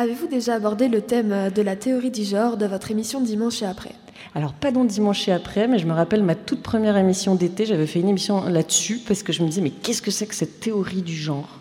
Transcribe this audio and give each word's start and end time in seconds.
Avez-vous 0.00 0.28
déjà 0.28 0.54
abordé 0.54 0.88
le 0.88 1.02
thème 1.02 1.30
euh, 1.30 1.50
de 1.50 1.60
la 1.60 1.76
théorie 1.76 2.10
du 2.10 2.24
genre 2.24 2.56
de 2.56 2.64
votre 2.64 2.90
émission 2.90 3.20
Dimanche 3.20 3.60
et 3.60 3.66
après? 3.66 3.92
Alors, 4.34 4.54
pas 4.54 4.70
dans 4.70 4.86
Dimanche 4.86 5.28
et 5.28 5.32
après, 5.32 5.68
mais 5.68 5.78
je 5.78 5.86
me 5.86 5.92
rappelle 5.92 6.22
ma 6.22 6.34
toute 6.34 6.62
première 6.62 6.96
émission 6.96 7.34
d'été, 7.34 7.66
j'avais 7.66 7.86
fait 7.86 8.00
une 8.00 8.08
émission 8.08 8.48
là-dessus 8.48 9.02
parce 9.06 9.22
que 9.22 9.34
je 9.34 9.42
me 9.42 9.48
disais, 9.48 9.60
mais 9.60 9.68
qu'est-ce 9.68 10.00
que 10.00 10.10
c'est 10.10 10.24
que 10.24 10.34
cette 10.34 10.58
théorie 10.58 11.02
du 11.02 11.14
genre? 11.14 11.60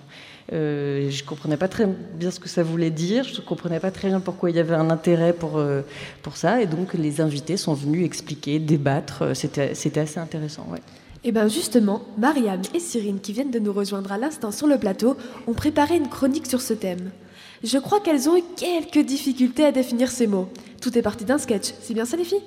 Euh, 0.53 1.09
je 1.09 1.21
ne 1.21 1.27
comprenais 1.27 1.57
pas 1.57 1.67
très 1.67 1.85
bien 1.85 2.31
ce 2.31 2.39
que 2.39 2.47
ça 2.47 2.63
voulait 2.63 2.91
dire, 2.91 3.25
je 3.25 3.41
ne 3.41 3.45
comprenais 3.45 3.81
pas 3.81 3.91
très 3.91 4.07
bien 4.07 4.21
pourquoi 4.21 4.51
il 4.51 4.55
y 4.55 4.59
avait 4.59 4.73
un 4.73 4.89
intérêt 4.89 5.33
pour, 5.33 5.57
euh, 5.57 5.81
pour 6.23 6.37
ça, 6.37 6.61
et 6.61 6.65
donc 6.65 6.93
les 6.93 7.19
invités 7.19 7.57
sont 7.57 7.73
venus 7.73 8.05
expliquer, 8.05 8.57
débattre, 8.59 9.35
c'était, 9.35 9.73
assez 9.99 10.17
intéressant. 10.17 10.65
Ouais. 10.71 10.79
Et 11.25 11.27
eh 11.27 11.31
bien 11.33 11.49
justement, 11.49 12.03
Marianne 12.17 12.61
et 12.73 12.79
Cyrine, 12.79 13.19
qui 13.19 13.33
viennent 13.33 13.51
de 13.51 13.59
nous 13.59 13.73
rejoindre 13.73 14.13
à 14.13 14.17
l'instant 14.17 14.53
sur 14.53 14.67
le 14.67 14.77
plateau, 14.77 15.17
ont 15.45 15.53
préparé 15.53 15.97
une 15.97 16.07
chronique 16.07 16.47
sur 16.47 16.61
ce 16.61 16.73
thème. 16.73 17.11
Je 17.63 17.77
crois 17.77 17.99
qu'elles 17.99 18.29
ont 18.29 18.37
eu 18.37 18.43
quelques 18.55 19.05
difficultés 19.05 19.65
à 19.65 19.71
définir 19.71 20.09
ces 20.09 20.27
mots. 20.27 20.49
Tout 20.81 20.97
est 20.97 21.01
parti 21.01 21.25
d'un 21.25 21.37
sketch, 21.37 21.73
c'est 21.81 21.93
bien 21.93 22.05
ça 22.05 22.15
les 22.15 22.23
filles 22.23 22.43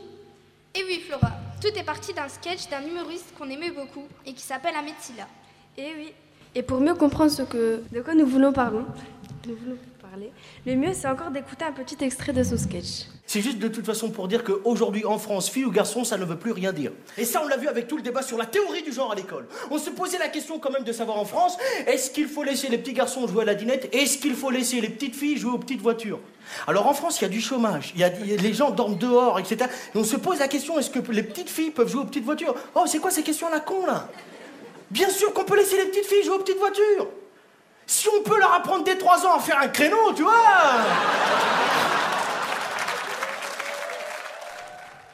Et 0.74 0.80
eh 0.80 0.84
oui 0.84 1.02
Flora, 1.06 1.32
tout 1.60 1.68
est 1.68 1.84
parti 1.84 2.14
d'un 2.14 2.28
sketch 2.28 2.68
d'un 2.70 2.80
humoriste 2.86 3.34
qu'on 3.36 3.48
aimait 3.50 3.70
beaucoup 3.70 4.06
et 4.24 4.32
qui 4.32 4.42
s'appelle 4.42 4.74
Ahmed 4.74 4.94
Silla. 5.00 5.28
Et 5.76 5.84
eh 5.84 5.98
oui, 5.98 6.12
et 6.54 6.62
pour 6.62 6.80
mieux 6.80 6.94
comprendre 6.94 7.30
ce 7.30 7.42
que, 7.42 7.82
de 7.92 8.00
quoi 8.02 8.14
nous 8.14 8.26
voulons 8.26 8.52
parler, 8.52 8.80
le 10.66 10.76
mieux 10.76 10.92
c'est 10.92 11.08
encore 11.08 11.30
d'écouter 11.30 11.64
un 11.64 11.72
petit 11.72 11.96
extrait 12.04 12.32
de 12.32 12.42
ce 12.42 12.56
sketch. 12.56 13.06
C'est 13.26 13.40
juste 13.40 13.58
de 13.58 13.68
toute 13.68 13.86
façon 13.86 14.10
pour 14.10 14.28
dire 14.28 14.44
qu'aujourd'hui 14.44 15.04
en 15.04 15.18
France, 15.18 15.48
fille 15.48 15.64
ou 15.64 15.70
garçon, 15.70 16.04
ça 16.04 16.18
ne 16.18 16.24
veut 16.24 16.36
plus 16.36 16.52
rien 16.52 16.72
dire. 16.72 16.92
Et 17.16 17.24
ça, 17.24 17.40
on 17.42 17.48
l'a 17.48 17.56
vu 17.56 17.66
avec 17.66 17.88
tout 17.88 17.96
le 17.96 18.02
débat 18.02 18.22
sur 18.22 18.36
la 18.36 18.46
théorie 18.46 18.82
du 18.82 18.92
genre 18.92 19.10
à 19.10 19.14
l'école. 19.14 19.46
On 19.70 19.78
se 19.78 19.90
posait 19.90 20.18
la 20.18 20.28
question 20.28 20.58
quand 20.58 20.70
même 20.70 20.84
de 20.84 20.92
savoir 20.92 21.18
en 21.18 21.24
France, 21.24 21.56
est-ce 21.86 22.10
qu'il 22.10 22.26
faut 22.26 22.42
laisser 22.42 22.68
les 22.68 22.78
petits 22.78 22.92
garçons 22.92 23.26
jouer 23.26 23.42
à 23.42 23.46
la 23.46 23.54
dinette? 23.54 23.88
Est-ce 23.94 24.18
qu'il 24.18 24.34
faut 24.34 24.50
laisser 24.50 24.80
les 24.80 24.90
petites 24.90 25.16
filles 25.16 25.38
jouer 25.38 25.52
aux 25.52 25.58
petites 25.58 25.80
voitures? 25.80 26.20
Alors 26.66 26.86
en 26.86 26.94
France, 26.94 27.20
il 27.20 27.22
y 27.22 27.26
a 27.26 27.30
du 27.30 27.40
chômage, 27.40 27.92
il 27.94 28.00
y 28.00 28.04
a, 28.04 28.10
les 28.10 28.52
gens 28.52 28.70
dorment 28.70 28.98
dehors, 28.98 29.38
etc. 29.38 29.70
Et 29.94 29.98
on 29.98 30.04
se 30.04 30.16
pose 30.16 30.40
la 30.40 30.48
question, 30.48 30.78
est-ce 30.78 30.90
que 30.90 31.10
les 31.10 31.22
petites 31.22 31.48
filles 31.48 31.70
peuvent 31.70 31.88
jouer 31.88 32.02
aux 32.02 32.06
petites 32.06 32.24
voitures? 32.24 32.54
Oh, 32.74 32.82
c'est 32.86 32.98
quoi 32.98 33.10
ces 33.10 33.22
questions 33.22 33.48
la 33.48 33.60
con 33.60 33.86
là? 33.86 34.08
Bien 34.90 35.08
sûr 35.08 35.32
qu'on 35.32 35.44
peut 35.44 35.56
laisser 35.56 35.78
les 35.78 35.86
petites 35.86 36.04
filles 36.04 36.24
jouer 36.24 36.34
aux 36.34 36.40
petites 36.40 36.58
voitures. 36.58 37.08
Si 37.86 38.08
on 38.08 38.22
peut 38.22 38.38
leur 38.38 38.52
apprendre 38.54 38.84
dès 38.84 38.96
3 38.96 39.26
ans 39.26 39.36
à 39.36 39.40
faire 39.40 39.58
un 39.60 39.68
créneau, 39.68 40.12
tu 40.14 40.22
vois 40.22 40.32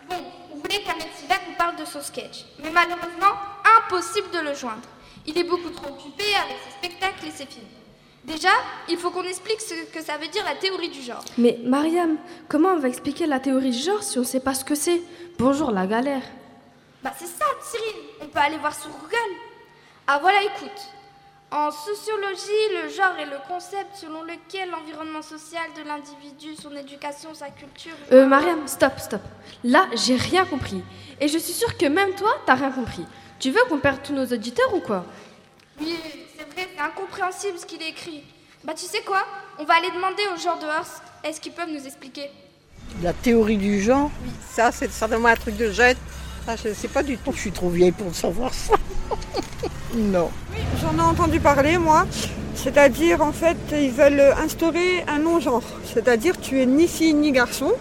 Bon, 0.09 0.17
vous 0.53 0.61
voulez 0.61 0.83
qu'Ahmed 0.83 1.09
Silla 1.17 1.37
vous 1.47 1.55
parle 1.57 1.77
de 1.77 1.85
son 1.85 2.01
sketch, 2.01 2.45
mais 2.63 2.71
malheureusement, 2.71 3.35
impossible 3.79 4.31
de 4.31 4.41
le 4.41 4.55
joindre. 4.55 4.83
Il 5.27 5.37
est 5.37 5.45
beaucoup 5.45 5.71
trop 5.71 5.89
occupé 5.93 6.25
avec 6.45 6.57
ses 6.65 6.89
spectacles 6.89 7.27
et 7.27 7.31
ses 7.31 7.47
films. 7.47 7.67
Déjà, 8.25 8.51
il 8.89 8.99
faut 8.99 9.11
qu'on 9.11 9.23
explique 9.25 9.61
ce 9.61 9.75
que 9.93 10.03
ça 10.03 10.17
veut 10.19 10.29
dire 10.29 10.45
la 10.45 10.55
théorie 10.55 10.91
du 10.91 11.01
genre. 11.03 11.25
Mais 11.39 11.59
Mariam, 11.65 12.17
comment 12.49 12.71
on 12.71 12.79
va 12.79 12.89
expliquer 12.89 13.27
la 13.27 13.41
théorie 13.41 13.71
du 13.71 13.79
genre 13.79 14.03
si 14.03 14.19
on 14.19 14.23
ne 14.23 14.27
sait 14.27 14.41
pas 14.41 14.55
ce 14.55 14.65
que 14.65 14.75
c'est? 14.75 15.01
Bonjour 15.39 15.71
la 15.71 15.87
galère. 15.87 16.23
Bah 17.03 17.13
c'est 17.19 17.27
ça, 17.27 17.45
Cyrine. 17.63 18.03
On 18.21 18.27
peut 18.27 18.39
aller 18.39 18.59
voir 18.59 18.75
sur 18.75 18.91
Google. 18.91 19.35
Ah 20.07 20.19
voilà, 20.21 20.43
écoute. 20.43 20.81
En 21.51 21.71
sociologie, 21.71 22.51
le 22.83 22.91
genre 22.91 23.17
est 23.19 23.25
le 23.25 23.39
concept 23.49 23.97
selon 23.97 24.23
lequel 24.23 24.69
l'environnement 24.71 25.23
social 25.23 25.63
de 25.79 25.89
l'individu, 25.89 26.55
son 26.55 26.77
éducation, 26.77 27.33
sa 27.33 27.49
culture. 27.49 27.95
Euh, 28.13 28.27
Mariam, 28.27 28.69
stop, 28.69 28.99
stop. 28.99 29.23
Là, 29.65 29.87
j'ai 29.95 30.17
rien 30.17 30.45
compris. 30.45 30.83
Et 31.21 31.27
je 31.27 31.39
suis 31.39 31.55
sûre 31.55 31.79
que 31.79 31.87
même 31.87 32.15
toi, 32.15 32.31
t'as 32.45 32.55
rien 32.55 32.71
compris. 32.71 33.07
Tu 33.41 33.51
veux 33.51 33.63
qu'on 33.71 33.79
perde 33.79 34.03
tous 34.03 34.13
nos 34.13 34.27
auditeurs 34.27 34.75
ou 34.75 34.81
quoi? 34.81 35.07
Oui, 35.81 35.97
c'est 36.37 36.45
vrai, 36.53 36.69
c'est 36.75 36.83
incompréhensible 36.83 37.59
ce 37.59 37.65
qu'il 37.65 37.81
écrit. 37.81 38.25
Bah, 38.63 38.75
tu 38.75 38.85
sais 38.85 39.01
quoi? 39.01 39.25
On 39.59 39.65
va 39.65 39.77
aller 39.77 39.91
demander 39.91 40.25
aux 40.35 40.39
gens 40.39 40.59
dehors 40.59 40.85
est-ce 41.25 41.41
qu'ils 41.41 41.53
peuvent 41.53 41.71
nous 41.71 41.87
expliquer? 41.87 42.31
La 43.03 43.15
théorie 43.15 43.57
du 43.57 43.81
genre? 43.81 44.11
Oui, 44.23 44.31
ça, 44.51 44.71
c'est 44.71 44.91
certainement 44.91 45.29
un 45.29 45.37
truc 45.37 45.57
de 45.57 45.71
jeune. 45.71 45.97
Ça, 46.49 46.57
je 46.57 46.71
ne 46.71 46.73
sais 46.75 46.89
pas 46.89 47.03
du 47.03 47.19
tout. 47.19 47.31
Je 47.35 47.41
suis 47.41 47.53
trop 47.53 47.69
vieille 47.69 47.93
pour 47.93 48.15
savoir 48.15 48.55
ça. 48.55 48.73
non. 49.95 50.31
Oui, 50.51 50.61
j'en 50.81 50.97
ai 50.97 51.07
entendu 51.07 51.41
parler, 51.41 51.77
moi. 51.77 52.07
C'est-à-dire, 52.55 53.21
en 53.21 53.33
fait, 53.33 53.59
ils 53.73 53.91
veulent 53.91 54.33
instaurer 54.43 55.05
un 55.09 55.19
non-genre. 55.19 55.63
C'est-à-dire, 55.85 56.41
tu 56.41 56.63
es 56.63 56.65
ni 56.65 56.89
fille 56.89 57.13
ni 57.13 57.33
garçon. 57.33 57.75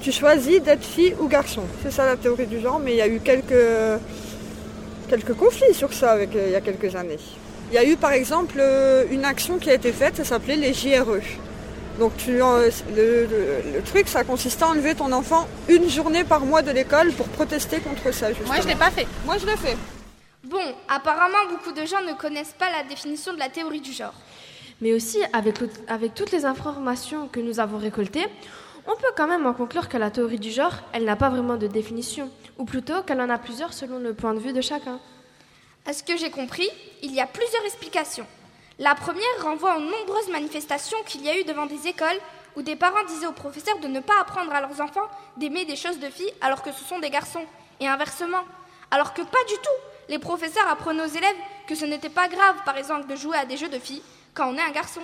Tu 0.00 0.12
choisis 0.12 0.62
d'être 0.62 0.82
fille 0.82 1.14
ou 1.20 1.28
garçon. 1.28 1.60
C'est 1.82 1.92
ça 1.92 2.06
la 2.06 2.16
théorie 2.16 2.46
du 2.46 2.58
genre, 2.60 2.80
mais 2.82 2.92
il 2.92 2.96
y 2.96 3.02
a 3.02 3.06
eu 3.06 3.20
quelques, 3.20 4.00
quelques 5.10 5.34
conflits 5.34 5.74
sur 5.74 5.92
ça 5.92 6.12
avec, 6.12 6.34
euh, 6.34 6.46
il 6.46 6.52
y 6.52 6.56
a 6.56 6.62
quelques 6.62 6.96
années. 6.96 7.18
Il 7.70 7.74
y 7.74 7.78
a 7.78 7.84
eu 7.84 7.96
par 7.98 8.12
exemple 8.12 8.56
euh, 8.60 9.04
une 9.10 9.26
action 9.26 9.58
qui 9.58 9.68
a 9.68 9.74
été 9.74 9.92
faite, 9.92 10.16
ça 10.16 10.24
s'appelait 10.24 10.56
les 10.56 10.72
JRE. 10.72 11.20
Donc 12.00 12.16
tu, 12.16 12.38
le, 12.38 12.70
le, 13.74 13.82
truc, 13.82 14.08
ça 14.08 14.24
consistait 14.24 14.64
à 14.64 14.68
enlever 14.68 14.94
ton 14.94 15.12
enfant 15.12 15.46
une 15.68 15.86
journée 15.90 16.24
par 16.24 16.40
mois 16.40 16.62
de 16.62 16.70
l'école 16.70 17.12
pour 17.12 17.28
protester 17.28 17.78
contre 17.78 18.10
ça. 18.14 18.28
Moi, 18.46 18.56
je 18.62 18.68
l'ai 18.68 18.74
pas 18.74 18.90
fait. 18.90 19.06
Moi, 19.26 19.36
je 19.36 19.44
l'ai 19.44 19.58
fait. 19.58 19.76
Bon, 20.44 20.64
apparemment, 20.88 21.36
beaucoup 21.50 21.72
de 21.72 21.84
gens 21.84 22.00
ne 22.00 22.14
connaissent 22.14 22.54
pas 22.58 22.70
la 22.70 22.84
définition 22.84 23.34
de 23.34 23.38
la 23.38 23.50
théorie 23.50 23.82
du 23.82 23.92
genre. 23.92 24.14
Mais 24.80 24.94
aussi, 24.94 25.18
avec, 25.34 25.56
avec 25.88 26.14
toutes 26.14 26.32
les 26.32 26.46
informations 26.46 27.28
que 27.28 27.38
nous 27.38 27.60
avons 27.60 27.76
récoltées, 27.76 28.28
on 28.86 28.96
peut 28.96 29.12
quand 29.14 29.28
même 29.28 29.44
en 29.44 29.52
conclure 29.52 29.90
que 29.90 29.98
la 29.98 30.10
théorie 30.10 30.38
du 30.38 30.50
genre, 30.50 30.72
elle 30.94 31.04
n'a 31.04 31.16
pas 31.16 31.28
vraiment 31.28 31.58
de 31.58 31.66
définition, 31.66 32.30
ou 32.56 32.64
plutôt 32.64 33.02
qu'elle 33.02 33.20
en 33.20 33.28
a 33.28 33.36
plusieurs 33.36 33.74
selon 33.74 33.98
le 33.98 34.14
point 34.14 34.32
de 34.32 34.38
vue 34.38 34.54
de 34.54 34.62
chacun. 34.62 34.98
À 35.84 35.92
ce 35.92 36.02
que 36.02 36.16
j'ai 36.16 36.30
compris, 36.30 36.68
il 37.02 37.12
y 37.12 37.20
a 37.20 37.26
plusieurs 37.26 37.64
explications. 37.66 38.26
La 38.80 38.94
première 38.94 39.22
renvoie 39.42 39.76
aux 39.76 39.80
nombreuses 39.80 40.30
manifestations 40.32 40.96
qu'il 41.04 41.22
y 41.22 41.28
a 41.28 41.38
eu 41.38 41.44
devant 41.44 41.66
des 41.66 41.86
écoles 41.86 42.18
où 42.56 42.62
des 42.62 42.76
parents 42.76 43.04
disaient 43.06 43.26
aux 43.26 43.32
professeurs 43.32 43.78
de 43.78 43.88
ne 43.88 44.00
pas 44.00 44.18
apprendre 44.18 44.54
à 44.54 44.62
leurs 44.62 44.80
enfants 44.80 45.06
d'aimer 45.36 45.66
des 45.66 45.76
choses 45.76 45.98
de 45.98 46.08
filles 46.08 46.32
alors 46.40 46.62
que 46.62 46.72
ce 46.72 46.82
sont 46.82 46.98
des 46.98 47.10
garçons, 47.10 47.44
et 47.78 47.86
inversement. 47.86 48.42
Alors 48.90 49.12
que 49.12 49.20
pas 49.20 49.44
du 49.46 49.54
tout. 49.56 50.08
Les 50.08 50.18
professeurs 50.18 50.66
apprenaient 50.66 51.04
aux 51.04 51.14
élèves 51.14 51.36
que 51.66 51.74
ce 51.74 51.84
n'était 51.84 52.08
pas 52.08 52.28
grave, 52.28 52.56
par 52.64 52.78
exemple, 52.78 53.06
de 53.06 53.16
jouer 53.16 53.36
à 53.36 53.44
des 53.44 53.58
jeux 53.58 53.68
de 53.68 53.78
filles 53.78 54.02
quand 54.32 54.48
on 54.48 54.56
est 54.56 54.62
un 54.62 54.72
garçon. 54.72 55.02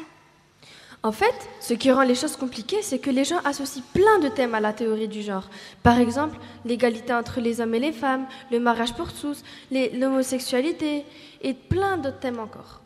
En 1.02 1.12
fait, 1.12 1.34
ce 1.60 1.74
qui 1.74 1.92
rend 1.92 2.02
les 2.02 2.14
choses 2.14 2.36
compliquées, 2.36 2.80
c'est 2.80 2.98
que 2.98 3.10
les 3.10 3.24
gens 3.24 3.40
associent 3.44 3.82
plein 3.92 4.20
de 4.20 4.28
thèmes 4.28 4.54
à 4.54 4.60
la 4.60 4.72
théorie 4.72 5.06
du 5.06 5.20
genre. 5.20 5.50
Par 5.82 5.98
exemple, 5.98 6.38
l'égalité 6.64 7.12
entre 7.12 7.42
les 7.42 7.60
hommes 7.60 7.74
et 7.74 7.80
les 7.80 7.92
femmes, 7.92 8.26
le 8.50 8.58
mariage 8.58 8.94
pour 8.94 9.12
tous, 9.12 9.44
l'homosexualité 9.70 11.04
et 11.42 11.52
plein 11.52 11.98
d'autres 11.98 12.20
thèmes 12.20 12.40
encore. 12.40 12.80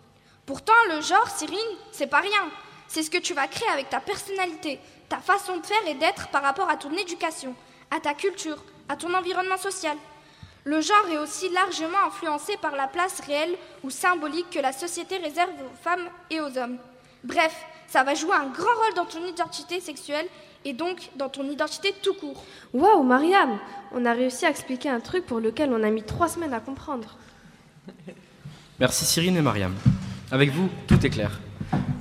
Pourtant, 0.46 0.72
le 0.88 1.00
genre, 1.00 1.28
Cyrine, 1.28 1.58
c'est 1.92 2.06
pas 2.06 2.20
rien. 2.20 2.50
C'est 2.88 3.02
ce 3.02 3.10
que 3.10 3.18
tu 3.18 3.34
vas 3.34 3.46
créer 3.46 3.68
avec 3.68 3.88
ta 3.88 4.00
personnalité, 4.00 4.80
ta 5.08 5.18
façon 5.18 5.56
de 5.58 5.66
faire 5.66 5.86
et 5.86 5.94
d'être 5.94 6.28
par 6.28 6.42
rapport 6.42 6.68
à 6.68 6.76
ton 6.76 6.90
éducation, 6.96 7.54
à 7.90 8.00
ta 8.00 8.14
culture, 8.14 8.62
à 8.88 8.96
ton 8.96 9.14
environnement 9.14 9.56
social. 9.56 9.96
Le 10.64 10.80
genre 10.80 11.06
est 11.10 11.18
aussi 11.18 11.48
largement 11.50 12.06
influencé 12.06 12.56
par 12.60 12.76
la 12.76 12.86
place 12.86 13.20
réelle 13.20 13.56
ou 13.82 13.90
symbolique 13.90 14.50
que 14.50 14.58
la 14.58 14.72
société 14.72 15.16
réserve 15.16 15.50
aux 15.50 15.82
femmes 15.82 16.08
et 16.30 16.40
aux 16.40 16.58
hommes. 16.58 16.78
Bref, 17.24 17.54
ça 17.86 18.04
va 18.04 18.14
jouer 18.14 18.34
un 18.34 18.48
grand 18.48 18.74
rôle 18.82 18.94
dans 18.94 19.06
ton 19.06 19.24
identité 19.26 19.80
sexuelle 19.80 20.26
et 20.64 20.72
donc 20.72 21.10
dans 21.16 21.28
ton 21.28 21.48
identité 21.48 21.94
tout 22.02 22.14
court. 22.14 22.44
Waouh, 22.74 23.02
Mariam 23.02 23.58
On 23.92 24.04
a 24.04 24.12
réussi 24.12 24.46
à 24.46 24.50
expliquer 24.50 24.90
un 24.90 25.00
truc 25.00 25.26
pour 25.26 25.40
lequel 25.40 25.72
on 25.72 25.82
a 25.82 25.90
mis 25.90 26.02
trois 26.02 26.28
semaines 26.28 26.54
à 26.54 26.60
comprendre. 26.60 27.16
Merci 28.78 29.04
Cyrine 29.04 29.36
et 29.36 29.42
Mariam. 29.42 29.74
Avec 30.32 30.50
vous, 30.50 30.68
tout 30.86 31.04
est 31.04 31.10
clair. 31.10 31.40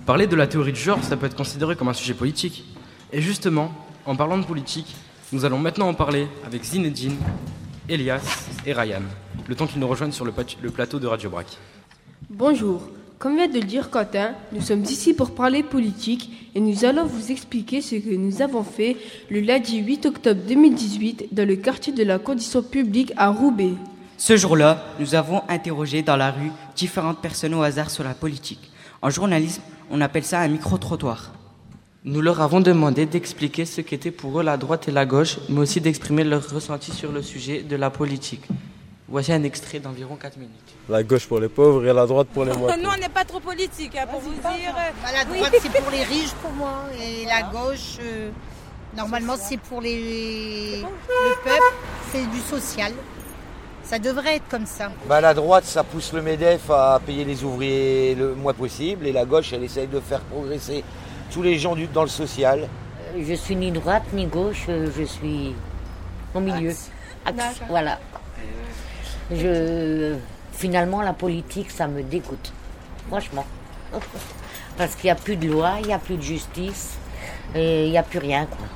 Parler 0.05 0.27
de 0.27 0.35
la 0.35 0.45
théorie 0.45 0.71
du 0.71 0.79
genre, 0.79 1.03
ça 1.03 1.17
peut 1.17 1.25
être 1.25 1.35
considéré 1.35 1.75
comme 1.75 1.87
un 1.87 1.93
sujet 1.93 2.13
politique. 2.13 2.63
Et 3.11 3.21
justement, 3.21 3.71
en 4.05 4.15
parlant 4.15 4.37
de 4.37 4.45
politique, 4.45 4.95
nous 5.31 5.45
allons 5.45 5.57
maintenant 5.57 5.87
en 5.87 5.95
parler 5.95 6.27
avec 6.45 6.63
Zinedine, 6.63 7.15
Elias 7.87 8.47
et 8.67 8.73
Ryan, 8.73 9.01
le 9.47 9.55
temps 9.55 9.65
qu'ils 9.65 9.79
nous 9.79 9.87
rejoignent 9.87 10.11
sur 10.11 10.25
le, 10.25 10.31
plateau 10.71 10.99
de 10.99 11.07
Radio 11.07 11.31
Brac. 11.31 11.47
Bonjour. 12.29 12.83
Comme 13.17 13.35
vient 13.35 13.47
de 13.47 13.59
le 13.59 13.65
dire 13.65 13.89
Quentin, 13.89 14.35
nous 14.53 14.61
sommes 14.61 14.83
ici 14.83 15.15
pour 15.15 15.33
parler 15.33 15.63
politique 15.63 16.49
et 16.53 16.59
nous 16.59 16.85
allons 16.85 17.05
vous 17.05 17.31
expliquer 17.31 17.81
ce 17.81 17.95
que 17.95 18.15
nous 18.15 18.43
avons 18.43 18.63
fait 18.63 18.95
le 19.29 19.41
lundi 19.41 19.79
8 19.79 20.05
octobre 20.05 20.39
2018 20.47 21.33
dans 21.33 21.47
le 21.47 21.55
quartier 21.55 21.93
de 21.93 22.03
la 22.03 22.19
condition 22.19 22.61
publique 22.61 23.11
à 23.17 23.29
Roubaix. 23.29 23.73
Ce 24.19 24.35
jour-là, 24.35 24.83
nous 24.99 25.15
avons 25.15 25.41
interrogé 25.47 26.01
dans 26.01 26.17
la 26.17 26.31
rue 26.31 26.51
différentes 26.75 27.21
personnes 27.21 27.53
au 27.53 27.63
hasard 27.63 27.89
sur 27.89 28.03
la 28.03 28.13
politique. 28.13 28.69
En 29.01 29.09
journalisme, 29.09 29.61
on 29.89 30.01
appelle 30.01 30.25
ça 30.25 30.41
un 30.41 30.49
micro-trottoir. 30.49 31.31
Nous 32.03 32.19
leur 32.19 32.41
avons 32.41 32.59
demandé 32.59 33.05
d'expliquer 33.05 33.63
ce 33.63 33.79
qu'était 33.79 34.11
pour 34.11 34.37
eux 34.41 34.43
la 34.43 34.57
droite 34.57 34.89
et 34.89 34.91
la 34.91 35.05
gauche, 35.05 35.37
mais 35.47 35.59
aussi 35.61 35.79
d'exprimer 35.79 36.25
leur 36.25 36.45
ressenti 36.49 36.91
sur 36.91 37.13
le 37.13 37.21
sujet 37.21 37.61
de 37.61 37.77
la 37.77 37.89
politique. 37.89 38.43
Voici 39.07 39.31
un 39.31 39.43
extrait 39.43 39.79
d'environ 39.79 40.17
4 40.17 40.35
minutes. 40.35 40.51
La 40.89 41.01
gauche 41.01 41.25
pour 41.25 41.39
les 41.39 41.47
pauvres 41.47 41.85
et 41.87 41.93
la 41.93 42.05
droite 42.05 42.27
pour 42.33 42.43
les 42.43 42.53
moitiés. 42.53 42.83
Nous, 42.83 42.89
on 42.89 42.97
n'est 42.97 43.07
pas 43.07 43.23
trop 43.23 43.39
politique, 43.39 43.95
hein, 43.95 44.05
pour 44.11 44.19
vous 44.19 44.33
dire. 44.33 44.75
Bah, 45.01 45.09
la 45.13 45.23
droite, 45.23 45.55
c'est 45.61 45.81
pour 45.81 45.91
les 45.91 46.03
riches 46.03 46.33
pour 46.41 46.51
moi. 46.51 46.83
Et 47.01 47.25
la 47.25 47.43
gauche, 47.43 47.95
euh, 48.01 48.31
normalement, 48.97 49.37
c'est 49.37 49.57
pour 49.61 49.79
les... 49.79 50.81
le 50.81 51.43
peuple. 51.45 51.73
C'est 52.11 52.29
du 52.29 52.39
social. 52.41 52.91
Ça 53.89 53.97
devrait 53.97 54.35
être 54.35 54.47
comme 54.49 54.67
ça. 54.67 54.91
Bah, 55.07 55.19
la 55.19 55.33
droite, 55.33 55.63
ça 55.65 55.83
pousse 55.83 56.13
le 56.13 56.21
MEDEF 56.21 56.69
à 56.69 57.01
payer 57.03 57.25
les 57.25 57.43
ouvriers 57.43 58.13
le 58.13 58.35
moins 58.35 58.53
possible 58.53 59.07
et 59.07 59.11
la 59.11 59.25
gauche, 59.25 59.51
elle 59.51 59.63
essaye 59.63 59.87
de 59.87 59.99
faire 59.99 60.19
progresser 60.19 60.83
tous 61.31 61.41
les 61.41 61.57
gens 61.57 61.73
du, 61.73 61.87
dans 61.87 62.03
le 62.03 62.07
social. 62.07 62.67
Euh, 63.15 63.23
Je 63.27 63.33
suis 63.33 63.55
ni 63.55 63.71
droite 63.71 64.03
ni 64.13 64.27
gauche, 64.27 64.65
euh, 64.69 64.91
je 64.95 65.03
suis 65.05 65.55
au 66.35 66.39
milieu. 66.39 66.69
Axe, 67.25 67.61
voilà. 67.67 67.97
Je, 69.31 70.15
finalement, 70.53 71.01
la 71.01 71.13
politique, 71.13 71.71
ça 71.71 71.87
me 71.87 72.03
dégoûte. 72.03 72.53
Franchement. 73.07 73.45
Parce 74.77 74.93
qu'il 74.93 75.05
n'y 75.05 75.11
a 75.11 75.15
plus 75.15 75.35
de 75.35 75.47
loi, 75.49 75.77
il 75.81 75.87
n'y 75.87 75.93
a 75.93 75.99
plus 75.99 76.17
de 76.17 76.21
justice, 76.21 76.91
et 77.55 77.85
il 77.85 77.89
n'y 77.89 77.97
a 77.97 78.03
plus 78.03 78.19
rien, 78.19 78.45
quoi. 78.45 78.67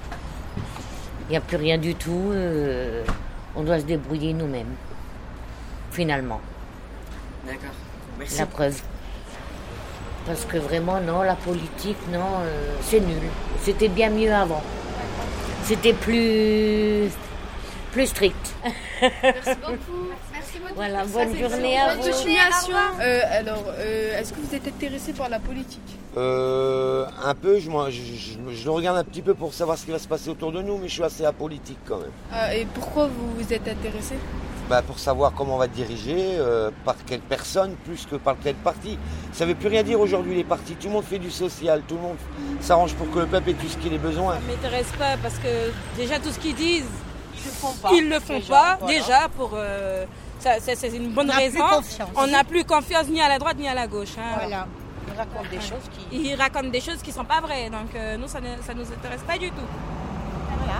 Il 1.29 1.31
n'y 1.33 1.37
a 1.37 1.41
plus 1.41 1.57
rien 1.57 1.77
du 1.77 1.93
tout. 1.93 2.31
euh, 2.31 3.03
on 3.55 3.61
doit 3.61 3.79
se 3.79 3.85
débrouiller 3.85 4.33
nous-mêmes. 4.33 4.73
Finalement. 5.93 6.41
D'accord. 7.45 7.69
Merci. 8.19 8.39
La 8.39 8.45
preuve. 8.45 8.81
Parce 10.25 10.45
que 10.45 10.57
vraiment, 10.57 10.99
non, 11.01 11.21
la 11.21 11.35
politique, 11.35 11.97
non, 12.11 12.19
euh, 12.41 12.75
c'est 12.81 12.99
nul. 12.99 13.21
C'était 13.61 13.89
bien 13.89 14.09
mieux 14.09 14.33
avant. 14.33 14.61
C'était 15.63 15.93
plus, 15.93 17.09
plus 17.91 18.07
strict. 18.07 18.55
Merci 18.63 19.49
beaucoup. 19.61 20.07
Merci 20.33 20.59
beaucoup. 20.59 20.73
Voilà, 20.75 21.03
bonne 21.05 21.37
journée 21.37 21.77
à 21.77 21.95
vous. 21.95 22.07
Euh, 23.01 23.19
alors, 23.31 23.63
euh, 23.77 24.19
est-ce 24.19 24.33
que 24.33 24.39
vous 24.39 24.55
êtes 24.55 24.67
intéressé 24.67 25.13
par 25.13 25.29
la 25.29 25.39
politique? 25.39 25.97
Euh, 26.17 27.05
un 27.23 27.35
peu, 27.35 27.59
je, 27.59 27.69
m'en- 27.69 27.89
je, 27.89 28.01
je- 28.01 28.55
je 28.55 28.63
le 28.65 28.71
regarde 28.71 28.97
un 28.97 29.03
petit 29.03 29.21
peu 29.21 29.33
pour 29.33 29.53
savoir 29.53 29.77
ce 29.77 29.85
qui 29.85 29.91
va 29.91 29.99
se 29.99 30.07
passer 30.07 30.29
autour 30.29 30.51
de 30.51 30.61
nous, 30.61 30.77
mais 30.77 30.87
je 30.87 30.93
suis 30.93 31.03
assez 31.03 31.25
apolitique 31.25 31.79
quand 31.87 31.97
même. 31.99 32.11
Ah, 32.31 32.55
Et 32.55 32.65
pourquoi 32.73 33.07
vous 33.07 33.31
vous 33.37 33.53
êtes 33.53 33.67
intéressé? 33.67 34.15
Bah, 34.69 34.81
pour 34.81 34.97
savoir 34.97 35.33
comment 35.33 35.55
on 35.55 35.57
va 35.57 35.67
diriger, 35.67 36.35
euh, 36.37 36.71
par 36.85 36.95
quelle 37.05 37.19
personne, 37.19 37.75
plus 37.85 38.05
que 38.09 38.15
par 38.15 38.35
quel 38.41 38.55
parti. 38.55 38.97
Ça 39.33 39.45
veut 39.45 39.55
plus 39.55 39.67
rien 39.67 39.83
dire 39.83 39.99
aujourd'hui 39.99 40.35
les 40.35 40.45
partis. 40.45 40.75
Tout 40.75 40.87
le 40.87 40.93
monde 40.93 41.03
fait 41.03 41.19
du 41.19 41.29
social, 41.31 41.81
tout 41.87 41.95
le 41.95 42.01
monde 42.01 42.15
s'arrange 42.61 42.93
pour 42.95 43.11
que 43.11 43.19
le 43.19 43.27
peuple 43.27 43.49
ait 43.49 43.53
tout 43.55 43.67
ce 43.67 43.77
qu'il 43.77 43.93
ait 43.93 43.97
besoin. 43.97 44.35
Ça 44.35 44.39
m'intéresse 44.47 44.91
pas 44.97 45.17
parce 45.21 45.35
que 45.35 45.71
déjà 45.97 46.17
tout 46.19 46.31
ce 46.31 46.39
qu'ils 46.39 46.55
disent, 46.55 46.85
Ils 47.35 47.43
le 47.45 47.51
font 47.51 47.73
pas. 47.81 47.89
ils 47.93 48.09
le 48.09 48.19
font 48.21 48.33
Déjà, 48.39 48.53
pas. 48.53 48.77
voilà. 48.79 48.97
Déjà 48.99 49.29
pour 49.35 49.51
euh, 49.55 50.05
c'est 50.39 50.87
une 50.95 51.09
bonne 51.11 51.29
On 51.29 51.33
n'a 51.33 51.39
plus 51.41 51.43
raison. 51.59 51.67
confiance. 51.69 52.09
On 52.15 52.27
n'a 52.27 52.43
plus 52.45 52.63
confiance 52.63 53.07
ni 53.09 53.21
à 53.21 53.27
la 53.27 53.39
droite 53.39 53.57
ni 53.57 53.67
à 53.67 53.73
la 53.73 53.87
gauche. 53.87 54.15
hein. 54.17 54.37
Voilà. 54.39 54.65
Ils 55.11 55.17
racontent 55.17 55.49
des 55.51 55.59
choses 55.61 55.89
qui. 56.09 56.17
Ils 56.29 56.35
racontent 56.35 56.69
des 56.69 56.81
choses 56.81 57.01
qui 57.03 57.11
sont 57.11 57.25
pas 57.25 57.41
vraies. 57.41 57.69
Donc 57.69 57.93
euh, 57.95 58.15
nous 58.17 58.27
ça 58.27 58.39
ne 58.39 58.47
ça 58.65 58.73
nous 58.73 58.83
intéresse 58.89 59.21
pas 59.27 59.37
du 59.37 59.49
tout. 59.49 59.67
Voilà. 60.57 60.79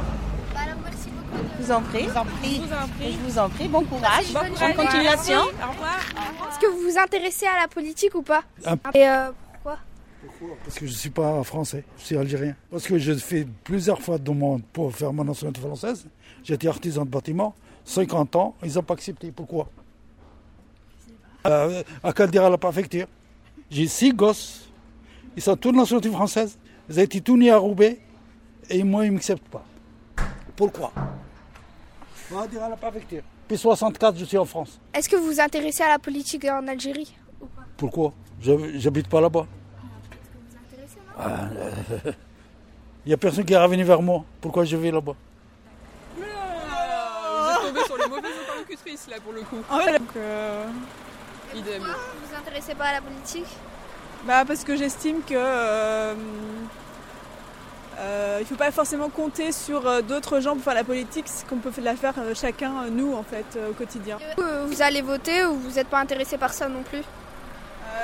Bah 0.54 0.60
alors, 0.64 0.76
merci 0.86 1.10
beaucoup. 1.10 1.23
Je 1.60 1.64
vous 1.64 1.72
en 1.72 1.82
prie. 1.82 2.04
Je 2.04 2.10
vous 2.10 2.18
en 2.18 2.26
prie. 2.26 2.56
Je 2.56 2.62
vous 2.62 2.74
en 2.74 2.88
prie. 2.88 3.12
Je 3.12 3.32
vous 3.32 3.40
en 3.40 3.50
prie. 3.50 3.68
Bon 3.68 3.84
courage. 3.84 4.34
Bonne 4.34 4.76
continuation. 4.76 5.40
Au 5.40 5.72
revoir. 5.72 6.00
Est-ce 6.50 6.60
que 6.60 6.68
vous 6.68 6.92
vous 6.92 6.98
intéressez 6.98 7.46
à 7.46 7.62
la 7.62 7.68
politique 7.68 8.16
ou 8.16 8.22
pas 8.22 8.44
Un 8.66 8.76
Et 8.94 9.08
euh, 9.08 9.32
pourquoi 9.54 9.80
Parce 10.64 10.78
que 10.78 10.86
je 10.86 10.92
ne 10.92 10.98
suis 10.98 11.10
pas 11.10 11.44
français, 11.44 11.84
je 11.98 12.04
suis 12.04 12.18
algérien. 12.18 12.56
Parce 12.70 12.86
que 12.88 12.98
je 12.98 13.14
fais 13.14 13.48
plusieurs 13.64 14.02
fois 14.02 14.18
de 14.18 14.24
demande 14.24 14.64
pour 14.72 14.94
faire 14.94 15.14
ma 15.14 15.24
nationalité 15.24 15.62
française. 15.62 16.06
J'étais 16.44 16.68
artisan 16.68 17.06
de 17.06 17.10
bâtiment, 17.10 17.56
50 17.86 18.36
ans, 18.36 18.56
ils 18.64 18.74
n'ont 18.76 18.84
pas 18.84 18.94
accepté. 18.94 19.32
Pourquoi 19.32 19.70
euh, 21.48 21.84
À 22.04 22.14
Caldera, 22.14 22.50
la 22.50 22.58
préfecture. 22.58 23.08
J'ai 23.72 23.88
six 23.88 24.14
gosses, 24.14 24.70
ils 25.36 25.42
sont 25.42 25.56
tous 25.56 25.72
de 25.72 25.78
nationalité 25.78 26.12
française, 26.12 26.58
ils 26.90 27.00
ont 27.00 27.04
été 27.04 27.22
tous 27.22 27.38
nés 27.38 27.50
à 27.50 27.58
Roubaix, 27.58 28.00
et 28.70 28.84
moi, 28.84 29.06
ils 29.06 29.10
ne 29.10 29.16
m'acceptent 29.16 29.50
pas. 29.50 29.66
Pourquoi 30.56 30.94
Caldera, 32.34 32.70
la 32.70 32.76
préfecture. 32.76 33.22
Depuis 33.44 33.58
64, 33.58 34.18
je 34.18 34.26
suis 34.26 34.38
en 34.38 34.46
France. 34.46 34.80
Est-ce 34.94 35.08
que 35.10 35.16
vous 35.16 35.26
vous 35.26 35.40
intéressez 35.40 35.84
à 35.84 35.90
la 35.90 36.00
politique 36.00 36.46
en 36.46 36.68
Algérie 36.68 37.14
Pourquoi? 37.78 38.14
Je- 38.42 38.78
J'habite 38.80 39.08
pas 39.08 39.22
là-bas. 39.22 39.46
Ah, 41.18 41.48
Il 43.06 43.10
n'y 43.10 43.14
a 43.14 43.18
personne 43.18 43.46
qui 43.46 43.54
est 43.54 43.58
revenu 43.58 43.84
vers 43.84 44.02
moi. 44.02 44.24
Pourquoi 44.42 44.64
je 44.66 44.76
vais 44.78 44.90
là-bas? 44.92 45.14
Vous 46.18 46.24
êtes 46.24 47.62
tombé 47.68 47.80
sur 47.86 47.98
les 47.98 48.08
mauvaises 48.08 48.32
interlocutrices 48.48 49.08
là 49.10 49.18
pour 49.24 49.34
le 49.34 49.42
coup. 49.42 49.58
Donc, 49.58 50.16
euh, 50.16 50.66
idem. 51.54 51.78
Pourquoi 51.84 51.94
vous 51.94 52.28
vous 52.30 52.36
intéressez 52.36 52.76
pas 52.76 52.86
à 52.86 52.94
la 52.94 53.02
politique? 53.02 53.46
Bah 54.26 54.44
parce 54.48 54.64
que 54.64 54.76
j'estime 54.78 55.18
que 55.22 55.34
euh, 55.36 56.16
euh, 58.00 58.38
il 58.42 58.46
faut 58.46 58.56
pas 58.56 58.72
forcément 58.72 59.10
compter 59.10 59.52
sur 59.52 59.88
euh, 59.88 60.02
d'autres 60.02 60.40
gens 60.40 60.54
pour 60.56 60.64
faire 60.64 60.74
la 60.74 60.84
politique, 60.84 61.26
c'est 61.28 61.48
qu'on 61.48 61.58
peut 61.58 61.72
la 61.82 61.96
faire 61.96 62.14
euh, 62.18 62.34
chacun 62.34 62.86
nous 62.90 63.14
en 63.14 63.24
fait 63.24 63.46
au 63.70 63.74
quotidien. 63.74 64.18
Vous 64.38 64.82
allez 64.82 65.02
voter 65.02 65.46
ou 65.46 65.56
vous 65.56 65.72
n'êtes 65.72 65.88
pas 65.88 66.00
intéressé 66.00 66.38
par 66.38 66.54
ça 66.54 66.68
non 66.68 66.84
plus? 66.84 67.04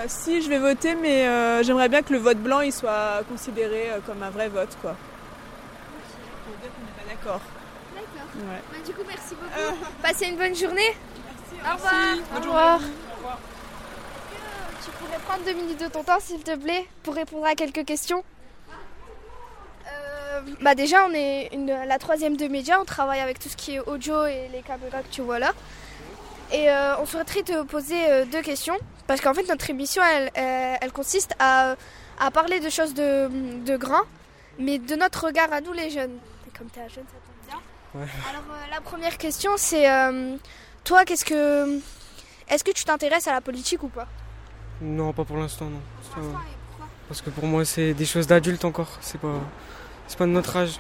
Si 0.08 0.42
je 0.42 0.50
vais 0.50 0.60
voter, 0.60 0.96
mais 0.96 1.26
j'aimerais 1.64 1.90
bien 1.90 2.02
que 2.02 2.14
le 2.14 2.20
vote 2.20 2.38
blanc 2.38 2.62
il 2.62 2.72
soit 2.72 3.22
considéré 3.28 3.90
comme 4.06 4.22
un 4.24 4.30
vrai 4.30 4.48
vote 4.48 4.78
quoi. 4.82 4.96
Pour 6.46 6.56
dire 6.62 6.70
qu'on 6.72 6.86
n'est 6.86 6.92
pas 6.92 7.10
d'accord. 7.10 7.42
D'accord. 7.96 8.30
Ouais. 8.36 8.62
Bah, 8.72 8.78
du 8.86 8.94
coup, 8.94 9.02
merci 9.08 9.36
beaucoup. 9.36 9.86
Passez 10.02 10.28
une 10.28 10.38
bonne 10.38 10.56
journée. 10.56 10.96
Au 11.70 11.74
revoir. 11.74 11.94
Merci. 11.94 12.22
Au 12.32 12.40
revoir. 12.40 12.76
Au 12.76 13.16
revoir. 13.18 13.40
Tu 14.86 14.92
pourrais 14.92 15.20
prendre 15.20 15.44
deux 15.44 15.54
minutes 15.54 15.82
de 15.82 15.88
ton 15.88 16.04
temps, 16.04 16.20
s'il 16.20 16.44
te 16.44 16.56
plaît, 16.56 16.86
pour 17.04 17.16
répondre 17.16 17.46
à 17.46 17.56
quelques 17.56 17.84
questions? 17.84 18.24
Bah 20.62 20.76
déjà, 20.76 21.06
on 21.06 21.14
est 21.14 21.50
une- 21.54 21.68
la 21.88 21.98
troisième 22.00 22.36
de 22.38 22.48
médias. 22.48 22.80
On 22.80 22.86
travaille 22.86 23.20
avec 23.20 23.40
tout 23.40 23.50
ce 23.50 23.56
qui 23.58 23.76
est 23.76 23.80
audio 23.80 24.26
et 24.26 24.48
les 24.52 24.62
caméras 24.62 25.02
que 25.02 25.10
tu 25.12 25.22
vois 25.22 25.40
là. 25.40 25.52
Et 26.52 26.70
euh, 26.70 26.98
on 27.00 27.06
souhaiterait 27.06 27.44
te 27.44 27.64
poser 27.64 28.10
euh, 28.10 28.26
deux 28.26 28.42
questions. 28.42 28.78
Parce 29.08 29.22
qu'en 29.22 29.34
fait, 29.34 29.48
notre 29.48 29.70
émission, 29.70 30.02
elle, 30.04 30.32
elle- 30.36 30.78
elle 30.82 30.92
consiste 30.92 31.34
à, 31.40 31.76
à 32.20 32.32
parler 32.32 32.60
de 32.60 32.70
choses 32.70 32.94
de, 32.94 33.30
de 33.66 33.78
grands, 33.78 34.06
mais 34.58 34.78
de 34.80 34.96
notre 34.96 35.26
regard 35.26 35.52
à 35.54 35.62
nous, 35.62 35.74
les 35.74 35.90
jeunes. 35.90 36.18
Et 36.48 36.58
comme 36.58 36.68
tu 36.72 36.80
es 36.80 36.84
un 36.84 36.88
jeune, 36.88 37.06
ça 37.06 37.20
tombe 37.26 37.48
bien. 37.48 38.08
Alors, 38.30 38.44
euh, 38.52 38.72
la 38.72 38.82
première 38.82 39.18
question, 39.18 39.52
c'est 39.58 39.90
euh, 39.90 40.36
toi, 40.84 41.06
qu'est-ce 41.06 41.26
que. 41.26 41.80
Est-ce 42.50 42.64
que 42.64 42.72
tu 42.72 42.84
t'intéresses 42.84 43.28
à 43.28 43.32
la 43.34 43.42
politique 43.42 43.84
ou 43.84 43.90
pas? 43.90 44.08
Non, 44.82 45.14
pas 45.14 45.24
pour 45.24 45.38
l'instant, 45.38 45.66
non. 45.66 45.82
C'est 46.04 46.16
pas- 46.20 46.42
Parce 47.08 47.22
que 47.22 47.30
pour 47.30 47.46
moi, 47.46 47.64
c'est 47.66 47.94
des 47.94 48.06
choses 48.06 48.26
d'adultes 48.28 48.66
encore. 48.66 48.98
C'est 49.02 49.20
pas, 49.20 49.40
c'est 50.10 50.18
pas 50.18 50.26
de 50.26 50.32
notre 50.32 50.58
âge. 50.58 50.80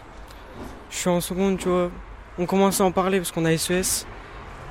Je 0.89 0.97
suis 0.97 1.09
en 1.09 1.21
seconde, 1.21 1.59
tu 1.59 1.69
vois. 1.69 1.91
On 2.39 2.47
commence 2.47 2.81
à 2.81 2.83
en 2.83 2.91
parler 2.91 3.19
parce 3.19 3.31
qu'on 3.31 3.45
a 3.45 3.55
SES. 3.55 4.05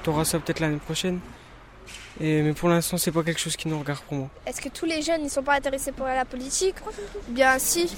T'auras 0.02 0.25
ça 0.25 0.40
peut-être 0.40 0.58
l'année 0.58 0.78
prochaine. 0.78 1.20
Et, 2.20 2.43
mais 2.43 2.52
pour 2.52 2.69
l'instant, 2.69 2.99
c'est 2.99 3.12
pas 3.12 3.22
quelque 3.22 3.38
chose 3.38 3.56
qui 3.56 3.69
nous 3.69 3.78
regarde 3.78 4.00
pour 4.00 4.19
moi. 4.19 4.28
Est-ce 4.44 4.60
que 4.60 4.69
tous 4.69 4.84
les 4.84 5.00
jeunes 5.00 5.22
ne 5.22 5.28
sont 5.28 5.44
pas 5.44 5.55
intéressés 5.55 5.93
par 5.93 6.08
la 6.08 6.25
politique? 6.25 6.75
Bien 7.28 7.56
si, 7.60 7.88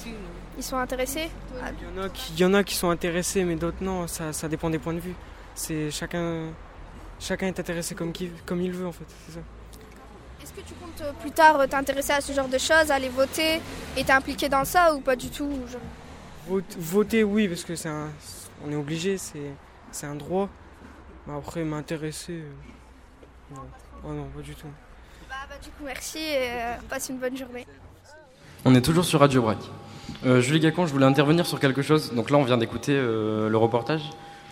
ils 0.59 0.63
sont 0.63 0.77
intéressés? 0.77 1.31
Il 1.57 1.97
y 1.97 1.99
en 1.99 2.05
a 2.05 2.09
qui, 2.11 2.33
il 2.35 2.41
y 2.41 2.45
en 2.45 2.53
a 2.53 2.63
qui 2.63 2.75
sont 2.75 2.91
intéressés, 2.91 3.43
mais 3.43 3.57
d'autres 3.57 3.83
non. 3.83 4.07
Ça, 4.07 4.35
ça 4.35 4.47
dépend 4.47 4.69
des 4.69 4.79
points 4.79 4.93
de 4.93 5.01
vue. 5.01 5.15
C'est 5.55 5.91
chacun, 5.91 6.49
chacun 7.19 7.47
est 7.47 7.59
intéressé 7.59 7.95
comme, 7.95 8.13
qui, 8.13 8.31
comme 8.45 8.61
il 8.61 8.73
veut 8.73 8.87
en 8.87 8.93
fait. 8.93 9.07
C'est 9.27 9.33
ça. 9.33 9.41
Est-ce 10.43 10.53
que 10.53 10.61
tu 10.61 10.75
comptes 10.75 11.01
euh, 11.01 11.13
plus 11.21 11.31
tard 11.31 11.59
euh, 11.59 11.67
t'intéresser 11.67 12.13
à 12.13 12.21
ce 12.21 12.33
genre 12.33 12.49
de 12.49 12.59
choses, 12.59 12.91
aller 12.91 13.09
voter 13.09 13.61
et 13.97 14.05
t'impliquer 14.05 14.51
dans 14.51 14.65
ça 14.67 14.95
ou 14.95 15.01
pas 15.01 15.17
du 15.17 15.31
tout 15.31 15.51
genre? 15.71 15.81
Voter, 16.79 17.25
oui, 17.25 17.49
parce 17.49 17.65
que 17.65 17.75
c'est 17.75 17.89
un, 17.89 18.09
on 18.67 18.71
est 18.73 18.77
obligé, 18.77 19.19
c'est, 19.19 19.53
c'est 19.93 20.07
un 20.07 20.15
droit. 20.17 20.49
Mais 21.27 21.35
après, 21.37 21.65
m'intéresser, 21.65 22.33
euh, 22.43 23.55
non. 23.55 23.63
Oh 24.05 24.13
non, 24.13 24.25
pas 24.35 24.41
du 24.41 24.55
tout. 24.55 24.67
bah, 25.29 25.37
bah, 25.49 25.57
Du 25.63 25.69
coup, 25.71 25.85
merci 25.85 26.19
et 26.19 26.51
euh, 26.51 26.75
passe 26.89 27.09
une 27.09 27.19
bonne 27.19 27.37
journée. 27.37 27.67
On 28.65 28.75
est 28.75 28.81
toujours 28.83 29.05
sur 29.05 29.21
Radio 29.21 29.43
Brac. 29.43 29.59
Euh, 30.27 30.41
Julie 30.41 30.61
Gacon, 30.61 30.87
je 30.87 30.93
voulais 30.93 31.07
intervenir 31.07 31.47
sur 31.47 31.61
quelque 31.61 31.83
chose. 31.83 32.13
Donc 32.13 32.31
là, 32.31 32.37
on 32.39 32.45
vient 32.45 32.59
d'écouter 32.59 32.93
euh, 32.95 33.49
le 33.49 33.57
reportage 33.57 34.03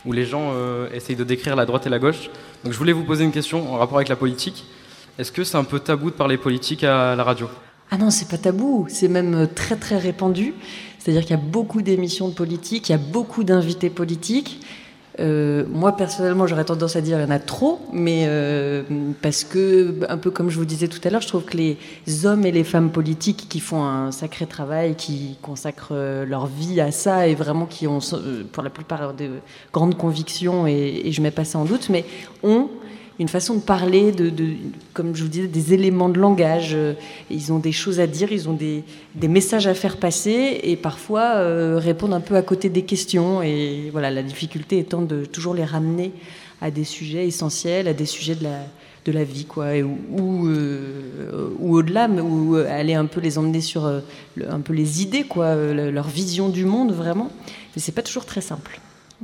où 0.07 0.13
les 0.13 0.25
gens 0.25 0.53
euh, 0.53 0.89
essayent 0.93 1.17
de 1.17 1.25
décrire 1.25 1.57
la 1.57 1.67
droite 1.67 1.87
et 1.87 1.91
la 1.91 1.99
gauche. 1.99 2.31
Donc 2.65 2.73
je 2.73 2.79
voulais 2.79 2.93
vous 2.93 3.05
poser 3.05 3.25
une 3.25 3.33
question 3.33 3.73
en 3.75 3.77
rapport 3.77 3.97
avec 3.99 4.09
la 4.09 4.17
politique. 4.17 4.65
Est-ce 5.19 5.33
que 5.33 5.45
c'est 5.45 5.57
un 5.57 5.65
peu 5.65 5.81
tabou 5.81 6.11
de 6.11 6.15
parler 6.15 6.39
politique 6.39 6.85
à 6.85 7.17
la 7.17 7.25
radio? 7.25 7.49
Ah 7.91 7.97
non, 7.97 8.11
c'est 8.11 8.29
pas 8.29 8.37
tabou, 8.37 8.87
c'est 8.89 9.09
même 9.09 9.35
euh, 9.35 9.47
très 9.47 9.77
très 9.77 9.97
répandu. 9.97 10.55
C'est-à-dire 10.99 11.23
qu'il 11.23 11.31
y 11.31 11.41
a 11.41 11.43
beaucoup 11.43 11.81
d'émissions 11.81 12.29
de 12.29 12.35
politique, 12.35 12.91
il 12.91 12.93
y 12.93 12.95
a 12.95 12.99
beaucoup 12.99 13.45
d'invités 13.45 13.89
politiques. 13.89 14.61
Euh, 15.21 15.65
moi 15.69 15.97
personnellement, 15.97 16.47
j'aurais 16.47 16.67
tendance 16.67 16.95
à 16.97 17.01
dire 17.01 17.17
qu'il 17.17 17.27
y 17.27 17.29
en 17.29 17.35
a 17.35 17.39
trop, 17.39 17.81
mais 17.93 18.25
euh, 18.27 18.83
parce 19.23 19.43
que, 19.43 19.97
un 20.09 20.19
peu 20.19 20.31
comme 20.31 20.51
je 20.51 20.59
vous 20.59 20.67
disais 20.67 20.87
tout 20.87 21.01
à 21.03 21.11
l'heure, 21.11 21.23
je 21.23 21.29
trouve 21.29 21.45
que 21.45 21.57
les 21.57 21.79
hommes 22.27 22.45
et 22.45 22.53
les 22.53 22.63
femmes 22.63 22.91
politiques 22.91 23.47
qui 23.49 23.59
font 23.59 23.83
un 23.83 24.13
sacré 24.13 24.47
travail, 24.47 24.95
qui 24.95 25.37
consacrent 25.41 25.95
leur 26.25 26.47
vie 26.47 26.81
à 26.81 26.93
ça 26.93 27.27
et 27.27 27.35
vraiment 27.35 27.67
qui 27.67 27.87
ont, 27.89 28.01
pour 28.53 28.63
la 28.63 28.71
plupart, 28.71 29.15
de 29.15 29.31
grandes 29.73 29.97
convictions, 29.97 30.67
et, 30.69 31.03
et 31.05 31.11
je 31.11 31.21
mets 31.23 31.33
pas 31.33 31.45
ça 31.45 31.59
en 31.59 31.65
doute, 31.65 31.89
mais 31.89 32.05
ont 32.45 32.69
une 33.21 33.29
façon 33.29 33.55
de 33.57 33.61
parler, 33.61 34.13
de, 34.13 34.31
comme 34.95 35.15
je 35.17 35.23
vous 35.25 35.29
disais, 35.29 35.49
des 35.49 35.75
éléments 35.75 36.09
de 36.09 36.19
langage. 36.21 36.71
euh, 36.75 36.95
Ils 37.31 37.53
ont 37.53 37.59
des 37.59 37.73
choses 37.73 37.99
à 38.01 38.07
dire, 38.07 38.31
ils 38.33 38.49
ont 38.49 38.53
des, 38.53 38.85
messages 39.29 39.67
à 39.67 39.75
faire 39.75 39.97
passer 39.97 40.61
et 40.63 40.77
parfois 40.77 41.35
euh, 41.37 41.79
répondre 41.83 42.15
un 42.15 42.21
peu 42.21 42.37
à 42.37 42.43
côté 42.43 42.69
des 42.69 42.83
questions. 42.83 43.43
Et 43.43 43.89
voilà, 43.91 44.11
la 44.11 44.23
difficulté 44.23 44.79
étant 44.79 45.03
de 45.03 45.25
toujours 45.25 45.55
les 45.55 45.65
ramener 45.65 46.13
à 46.61 46.71
des 46.71 46.85
sujets 46.85 47.27
essentiels, 47.27 47.89
à 47.89 47.93
des 47.95 48.07
sujets 48.07 48.35
de 48.37 48.45
la, 48.45 48.61
de 49.05 49.13
la 49.13 49.25
vie, 49.25 49.45
quoi, 49.47 49.65
euh, 49.67 49.83
ou 51.61 51.75
au-delà, 51.77 52.09
mais 52.09 52.21
ou 52.21 52.57
aller 52.57 52.95
un 52.95 53.07
peu 53.07 53.21
les 53.21 53.39
emmener 53.39 53.61
sur 53.61 53.85
euh, 53.87 54.01
un 54.49 54.61
peu 54.61 54.73
les 54.73 55.03
idées, 55.03 55.25
quoi, 55.25 55.47
euh, 55.47 55.75
le- 55.75 55.91
leur 55.91 56.09
vision 56.09 56.49
du 56.49 56.65
monde, 56.65 56.93
vraiment. 56.93 57.31
Mais 57.75 57.83
c'est 57.83 57.93
pas 57.93 58.03
toujours 58.03 58.25
très 58.27 58.41
simple. 58.41 58.81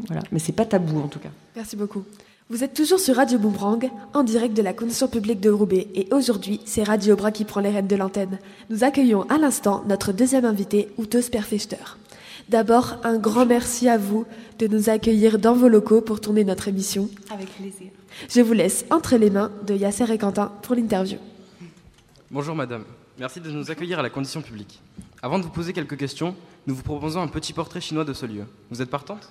Voilà. 0.09 0.23
Mais 0.33 0.39
c'est 0.41 0.53
pas 0.53 0.65
tabou, 0.65 1.01
en 1.01 1.09
tout 1.09 1.19
cas. 1.21 1.31
Merci 1.57 1.77
beaucoup. 1.77 2.05
Vous 2.51 2.63
êtes 2.63 2.75
toujours 2.75 3.01
sur 3.01 3.17
Radio 3.17 3.39
Boomerang, 3.39 3.91
en 4.13 4.23
direct 4.23 4.55
de 4.55 4.61
la 4.61 4.75
Condition 4.75 5.09
publique 5.09 5.41
de 5.41 5.49
Roubaix, 5.49 5.89
et 5.95 6.09
aujourd'hui, 6.13 6.61
c'est 6.67 6.83
Radio 6.83 7.17
Bras 7.17 7.33
qui 7.33 7.47
prend 7.47 7.61
les 7.61 7.71
rênes 7.71 7.87
de 7.87 7.97
l'antenne. 7.97 8.39
Nous 8.69 8.85
accueillons 8.85 9.23
à 9.31 9.39
l'instant 9.39 9.83
notre 9.89 10.13
deuxième 10.13 10.45
invité, 10.45 10.91
Ute 10.99 11.23
Sperfechter. 11.23 11.97
D'abord, 12.51 12.99
un 13.03 13.17
grand 13.17 13.47
merci 13.47 13.89
à 13.89 13.97
vous 13.97 14.27
de 14.59 14.67
nous 14.67 14.91
accueillir 14.91 15.39
dans 15.39 15.55
vos 15.55 15.69
locaux 15.69 16.03
pour 16.03 16.21
tourner 16.21 16.45
notre 16.45 16.69
émission. 16.69 17.09
Avec 17.31 17.49
plaisir. 17.49 17.87
Je 18.29 18.43
vous 18.43 18.53
laisse 18.53 18.85
entre 18.91 19.17
les 19.17 19.31
mains 19.31 19.51
de 19.67 19.75
Yasser 19.75 20.13
et 20.13 20.19
Quentin 20.19 20.53
pour 20.61 20.75
l'interview. 20.75 21.17
Bonjour 22.31 22.55
madame, 22.55 22.85
merci 23.19 23.41
de 23.41 23.51
nous 23.51 23.71
accueillir 23.71 24.01
à 24.01 24.03
la 24.03 24.11
condition 24.11 24.43
publique. 24.43 24.83
Avant 25.23 25.39
de 25.39 25.45
vous 25.45 25.51
poser 25.51 25.73
quelques 25.73 25.97
questions, 25.97 26.37
nous 26.67 26.75
vous 26.75 26.83
proposons 26.83 27.23
un 27.23 27.29
petit 27.29 27.55
portrait 27.55 27.81
chinois 27.81 28.05
de 28.05 28.13
ce 28.13 28.27
lieu. 28.27 28.45
Vous 28.71 28.83
êtes 28.83 28.91
partante? 28.91 29.31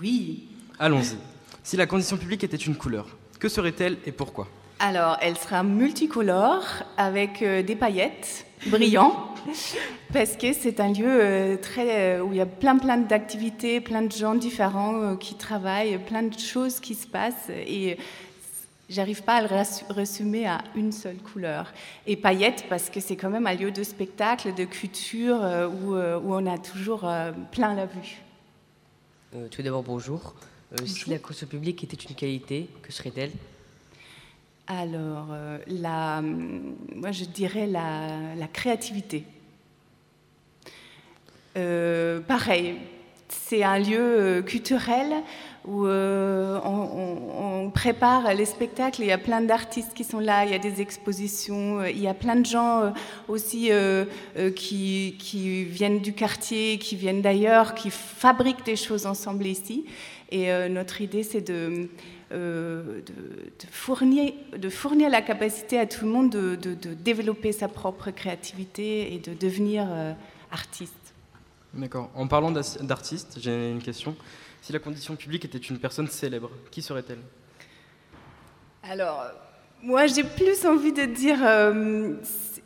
Oui. 0.00 0.48
Allons-y. 0.78 1.18
Si 1.62 1.76
la 1.76 1.86
condition 1.86 2.16
publique 2.16 2.44
était 2.44 2.56
une 2.56 2.76
couleur, 2.76 3.06
que 3.38 3.48
serait-elle 3.48 3.98
et 4.06 4.12
pourquoi? 4.12 4.48
Alors, 4.80 5.16
elle 5.20 5.36
sera 5.36 5.62
multicolore 5.62 6.64
avec 6.96 7.42
euh, 7.42 7.62
des 7.62 7.76
paillettes 7.76 8.46
brillants 8.66 9.34
parce 10.12 10.36
que 10.36 10.52
c'est 10.52 10.80
un 10.80 10.92
lieu 10.92 11.06
euh, 11.06 11.56
très, 11.56 12.16
euh, 12.16 12.22
où 12.22 12.32
il 12.32 12.38
y 12.38 12.40
a 12.40 12.46
plein 12.46 12.76
plein 12.76 12.96
d'activités, 12.96 13.80
plein 13.80 14.02
de 14.02 14.12
gens 14.12 14.34
différents 14.34 15.00
euh, 15.00 15.16
qui 15.16 15.36
travaillent, 15.36 15.98
plein 15.98 16.24
de 16.24 16.38
choses 16.38 16.80
qui 16.80 16.94
se 16.94 17.06
passent 17.06 17.50
et 17.50 17.96
j'arrive 18.88 19.22
pas 19.22 19.34
à 19.34 19.42
le 19.42 19.92
résumer 19.92 20.46
à 20.46 20.62
une 20.74 20.92
seule 20.92 21.16
couleur. 21.16 21.72
Et 22.06 22.16
paillettes 22.16 22.66
parce 22.68 22.90
que 22.90 23.00
c'est 23.00 23.16
quand 23.16 23.30
même 23.30 23.46
un 23.46 23.54
lieu 23.54 23.70
de 23.70 23.82
spectacle, 23.82 24.54
de 24.54 24.64
culture 24.64 25.42
euh, 25.42 25.68
où, 25.68 25.94
euh, 25.94 26.18
où 26.18 26.34
on 26.34 26.46
a 26.46 26.58
toujours 26.58 27.04
euh, 27.04 27.32
plein 27.52 27.74
la 27.74 27.86
vue. 27.86 28.22
Euh, 29.34 29.48
tout 29.48 29.62
d'abord, 29.62 29.82
bonjour. 29.82 30.34
Euh, 30.72 30.86
Si 30.86 31.10
la 31.10 31.18
course 31.18 31.44
publique 31.44 31.84
était 31.84 31.96
une 31.96 32.14
qualité, 32.14 32.68
que 32.82 32.92
serait-elle? 32.92 33.32
Alors, 34.66 35.28
euh, 35.30 35.58
la, 35.66 36.18
hum, 36.18 36.74
moi 36.94 37.12
je 37.12 37.24
dirais 37.24 37.66
la, 37.66 38.34
la 38.34 38.48
créativité. 38.48 39.24
Euh, 41.56 42.20
pareil, 42.20 42.76
c'est 43.28 43.62
un 43.62 43.78
lieu 43.78 44.42
culturel 44.46 45.22
où 45.66 45.86
euh, 45.86 46.60
on, 46.64 47.70
prépare 47.70 48.34
les 48.34 48.44
spectacles. 48.44 49.00
Il 49.02 49.08
y 49.08 49.12
a 49.12 49.18
plein 49.18 49.40
d'artistes 49.40 49.94
qui 49.94 50.04
sont 50.04 50.20
là, 50.20 50.44
il 50.44 50.52
y 50.52 50.54
a 50.54 50.58
des 50.58 50.80
expositions, 50.80 51.84
il 51.84 51.98
y 51.98 52.06
a 52.06 52.14
plein 52.14 52.36
de 52.36 52.46
gens 52.46 52.82
euh, 52.82 52.90
aussi 53.26 53.68
euh, 53.70 54.04
qui, 54.54 55.16
qui 55.18 55.64
viennent 55.64 56.00
du 56.00 56.12
quartier, 56.12 56.78
qui 56.78 56.94
viennent 56.94 57.22
d'ailleurs, 57.22 57.74
qui 57.74 57.90
fabriquent 57.90 58.64
des 58.64 58.76
choses 58.76 59.06
ensemble 59.06 59.46
ici. 59.46 59.86
Et 60.30 60.50
euh, 60.50 60.68
notre 60.68 61.00
idée, 61.00 61.22
c'est 61.22 61.42
de, 61.42 61.88
euh, 62.32 63.00
de, 63.02 63.12
de 63.12 63.66
fournir, 63.70 64.32
de 64.56 64.68
fournir 64.68 65.10
la 65.10 65.22
capacité 65.22 65.78
à 65.78 65.86
tout 65.86 66.04
le 66.04 66.10
monde 66.10 66.30
de, 66.30 66.56
de- 66.56 66.74
de 66.74 66.94
développer 66.94 67.52
sa 67.52 67.68
propre 67.68 68.10
créativité 68.10 69.14
et 69.14 69.18
de 69.18 69.34
devenir 69.34 69.86
euh, 69.88 70.12
artiste. 70.50 71.14
D'accord. 71.74 72.10
En 72.14 72.26
parlant 72.26 72.50
d'artistes, 72.52 73.38
j'ai 73.40 73.70
une 73.70 73.82
question. 73.82 74.16
Si 74.62 74.72
la 74.72 74.78
condition 74.78 75.14
publique 75.16 75.44
était 75.44 75.58
une 75.58 75.78
personne 75.78 76.08
célèbre, 76.08 76.50
qui 76.70 76.80
serait-elle? 76.82 77.18
Alors, 78.82 79.20
euh, 79.20 79.28
moi, 79.84 80.06
j'ai 80.06 80.24
plus 80.24 80.64
envie 80.64 80.92
de 80.92 81.04
dire, 81.04 81.38
euh, 81.42 82.14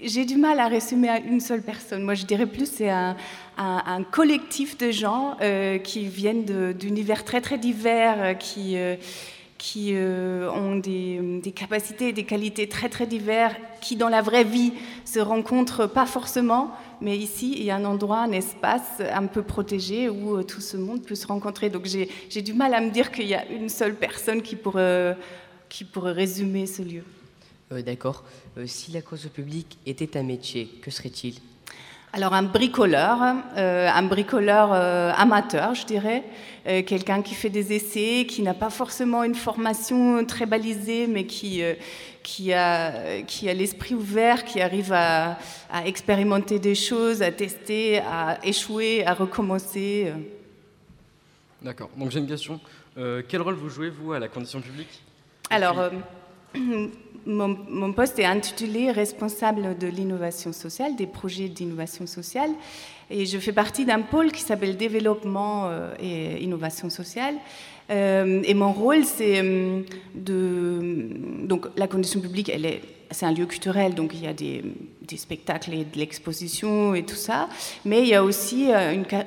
j'ai 0.01 0.25
du 0.25 0.37
mal 0.37 0.61
à 0.61 0.69
résumer 0.69 1.09
à 1.09 1.19
une 1.19 1.41
seule 1.41 1.63
personne. 1.63 2.03
Moi, 2.05 2.15
je 2.15 2.25
dirais 2.25 2.47
plus 2.47 2.71
c'est 2.71 2.91
un, 2.91 3.17
collectif 4.13 4.79
de 4.79 4.93
gens 4.93 5.37
euh, 5.41 5.79
qui 5.79 6.07
viennent 6.07 6.45
d'univers 6.75 7.25
très 7.25 7.41
très 7.41 7.59
divers, 7.59 8.17
euh, 8.21 8.35
qui 9.59 9.95
ont 9.97 10.77
des, 10.77 11.53
capacités 11.57 12.13
des 12.13 12.23
qualités 12.23 12.69
très 12.69 12.89
très 12.89 13.07
divers, 13.07 13.57
qui 13.81 13.97
dans 13.97 14.09
la 14.09 14.23
vraie 14.23 14.45
vie 14.45 14.73
se 15.05 15.19
rencontrent 15.19 15.89
pas 15.89 16.07
forcément, 16.07 16.71
mais 17.01 17.17
ici 17.17 17.55
il 17.57 17.65
y 17.65 17.71
a 17.73 17.77
un 17.77 17.85
endroit, 17.85 18.19
un 18.19 18.31
espace 18.31 19.03
un 19.13 19.27
peu 19.27 19.43
protégé 19.43 20.09
où 20.09 20.41
tout 20.45 20.61
ce 20.61 20.77
monde 20.77 21.03
peut 21.03 21.17
se 21.17 21.27
rencontrer. 21.27 21.69
Donc 21.69 21.87
j'ai 21.87 22.43
du 22.43 22.53
mal 22.53 22.75
à 22.75 22.81
me 22.81 22.91
dire 22.91 23.11
qu'il 23.11 23.27
y 23.27 23.35
a 23.35 23.45
une 23.49 23.69
seule 23.69 23.97
personne 23.97 24.41
qui 24.41 24.55
pourrait, 24.55 25.17
qui 25.69 25.85
pourrait 25.85 26.13
résumer 26.13 26.67
ce 26.67 26.83
lieu. 26.83 27.05
Euh, 27.73 27.83
D'accord. 27.83 28.25
Euh, 28.57 28.67
si 28.67 28.91
la 28.93 29.03
course 29.03 29.27
publique 29.27 29.79
était 29.87 30.17
un 30.17 30.23
métier, 30.23 30.67
que 30.83 30.91
serait-il? 30.91 31.35
Alors 32.15 32.33
un 32.33 32.43
bricoleur, 32.43 33.19
euh, 33.59 33.87
un 33.87 34.03
bricoleur 34.05 34.71
euh, 34.73 35.13
amateur, 35.15 35.75
je 35.75 35.85
dirais, 35.85 36.25
euh, 36.67 36.83
quelqu'un 36.83 37.21
qui 37.21 37.35
fait 37.35 37.51
des 37.51 37.75
essais, 37.75 38.25
qui 38.27 38.41
n'a 38.41 38.55
pas 38.55 38.71
forcément 38.71 39.25
une 39.25 39.35
formation 39.35 40.25
très 40.25 40.47
balisée, 40.47 41.07
mais 41.07 41.27
qui, 41.27 41.63
euh, 41.63 41.75
qui 42.23 42.55
a, 42.55 43.21
qui 43.23 43.47
a 43.51 43.53
l'esprit 43.53 43.95
ouvert, 43.95 44.47
qui 44.47 44.63
arrive 44.63 44.91
à, 44.95 45.39
à 45.71 45.87
expérimenter 45.87 46.59
des 46.59 46.75
choses, 46.75 47.21
à 47.21 47.31
tester, 47.31 47.99
à 47.99 48.39
échouer, 48.43 49.05
à 49.05 49.13
recommencer. 49.13 50.11
D'accord. 51.61 51.91
Donc 51.95 52.11
j'ai 52.11 52.21
une 52.21 52.27
question. 52.27 52.59
Euh, 52.97 53.23
quel 53.29 53.43
rôle 53.43 53.55
vous 53.55 53.69
jouez, 53.69 53.91
vous, 53.91 54.15
à 54.15 54.19
la 54.19 54.29
condition 54.29 54.63
publique? 54.63 55.03
Alors, 55.50 55.78
euh, 55.78 55.90
mon, 57.26 57.93
poste 57.93 58.19
est 58.19 58.25
intitulé 58.25 58.90
responsable 58.90 59.78
de 59.78 59.87
l'innovation 59.87 60.52
sociale, 60.52 60.97
des 60.97 61.07
projets 61.07 61.49
d'innovation 61.49 62.07
sociale. 62.07 62.50
Et 63.11 63.25
je 63.25 63.38
fais 63.38 63.52
partie 63.52 63.87
d'un 63.87 64.02
pôle 64.02 64.33
qui 64.33 64.43
s'appelle 64.43 64.76
développement 64.76 65.69
euh, 65.69 65.95
et 66.00 66.43
innovation 66.43 66.90
sociale. 66.90 67.35
Euh, 67.90 68.43
et 68.45 68.52
mon 68.52 68.73
rôle, 68.73 69.05
c'est 69.05 69.43
de. 70.14 71.09
Donc, 71.45 71.67
la 71.76 71.88
condition 71.88 72.21
publique, 72.21 72.50
elle 72.50 72.67
est. 72.67 72.83
C'est 73.11 73.25
un 73.25 73.33
lieu 73.33 73.47
culturel, 73.47 73.95
donc 73.95 74.12
il 74.15 74.23
y 74.23 74.27
a 74.27 74.35
des, 74.35 74.62
spectacles 75.17 75.73
et 75.73 75.85
de 75.85 75.99
l'exposition 75.99 76.95
et 76.95 77.03
tout 77.03 77.17
ça. 77.17 77.49
Mais 77.87 78.03
il 78.03 78.09
y 78.09 78.15
a 78.15 78.23
aussi 78.23 78.71
euh, 78.71 79.03
ca- 79.09 79.25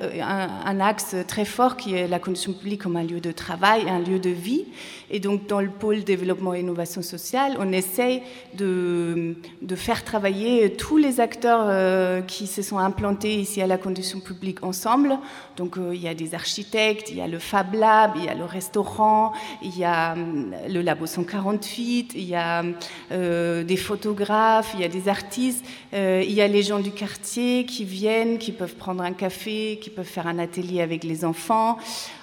un, 0.64 0.78
axe 0.78 1.16
très 1.26 1.44
fort 1.44 1.76
qui 1.76 1.94
est 1.94 2.06
la 2.06 2.20
condition 2.20 2.52
publique 2.52 2.82
comme 2.82 2.96
un 2.96 3.02
lieu 3.02 3.20
de 3.20 3.32
travail, 3.32 3.88
un 3.88 3.98
lieu 3.98 4.20
de 4.20 4.30
vie. 4.30 4.64
Et 5.10 5.18
donc, 5.18 5.46
dans 5.46 5.60
le 5.60 5.68
pôle 5.68 6.04
développement 6.04 6.54
et 6.54 6.60
innovation 6.60 7.02
sociale, 7.02 7.56
on 7.58 7.70
essaye 7.72 8.22
de, 8.54 9.36
faire 9.74 10.04
travailler 10.04 10.72
tous 10.74 10.96
les 10.96 11.20
acteurs 11.20 11.66
euh, 11.68 12.22
qui 12.22 12.46
se 12.46 12.62
sont 12.62 12.78
implantés 12.78 13.34
ici 13.34 13.60
à 13.60 13.66
la 13.66 13.76
condition 13.76 14.20
publique 14.20 14.62
ensemble. 14.62 15.18
Donc, 15.56 15.76
euh, 15.76 15.94
il 15.94 16.00
y 16.00 16.08
a 16.08 16.14
des 16.14 16.34
architectes, 16.34 17.10
il 17.10 17.16
y 17.16 17.20
a 17.20 17.26
le 17.26 17.38
Fab 17.38 17.74
Lab, 17.74 18.12
il 18.16 18.24
y 18.24 18.28
a 18.28 18.34
le 18.34 18.44
restaurant, 18.44 19.32
il 19.62 19.76
y 19.76 19.84
a 19.84 20.14
le 20.14 20.80
Labo 20.80 21.06
148, 21.06 22.12
il 22.14 22.22
y 22.22 22.34
a 22.34 22.62
euh, 23.10 23.64
des 23.64 23.71
photographes, 23.76 24.72
il 24.74 24.80
y 24.80 24.84
a 24.84 24.88
des 24.88 25.08
artistes, 25.08 25.64
euh, 25.94 26.22
il 26.24 26.32
y 26.32 26.40
a 26.40 26.48
les 26.48 26.62
gens 26.62 26.80
du 26.80 26.90
quartier 26.90 27.64
qui 27.64 27.84
viennent, 27.84 28.38
qui 28.38 28.52
peuvent 28.52 28.74
prendre 28.74 29.02
un 29.02 29.12
café, 29.12 29.78
qui 29.80 29.90
peuvent 29.90 30.06
faire 30.06 30.26
un 30.26 30.38
atelier 30.38 30.80
avec 30.80 31.04
les 31.04 31.24
enfants. 31.24 31.78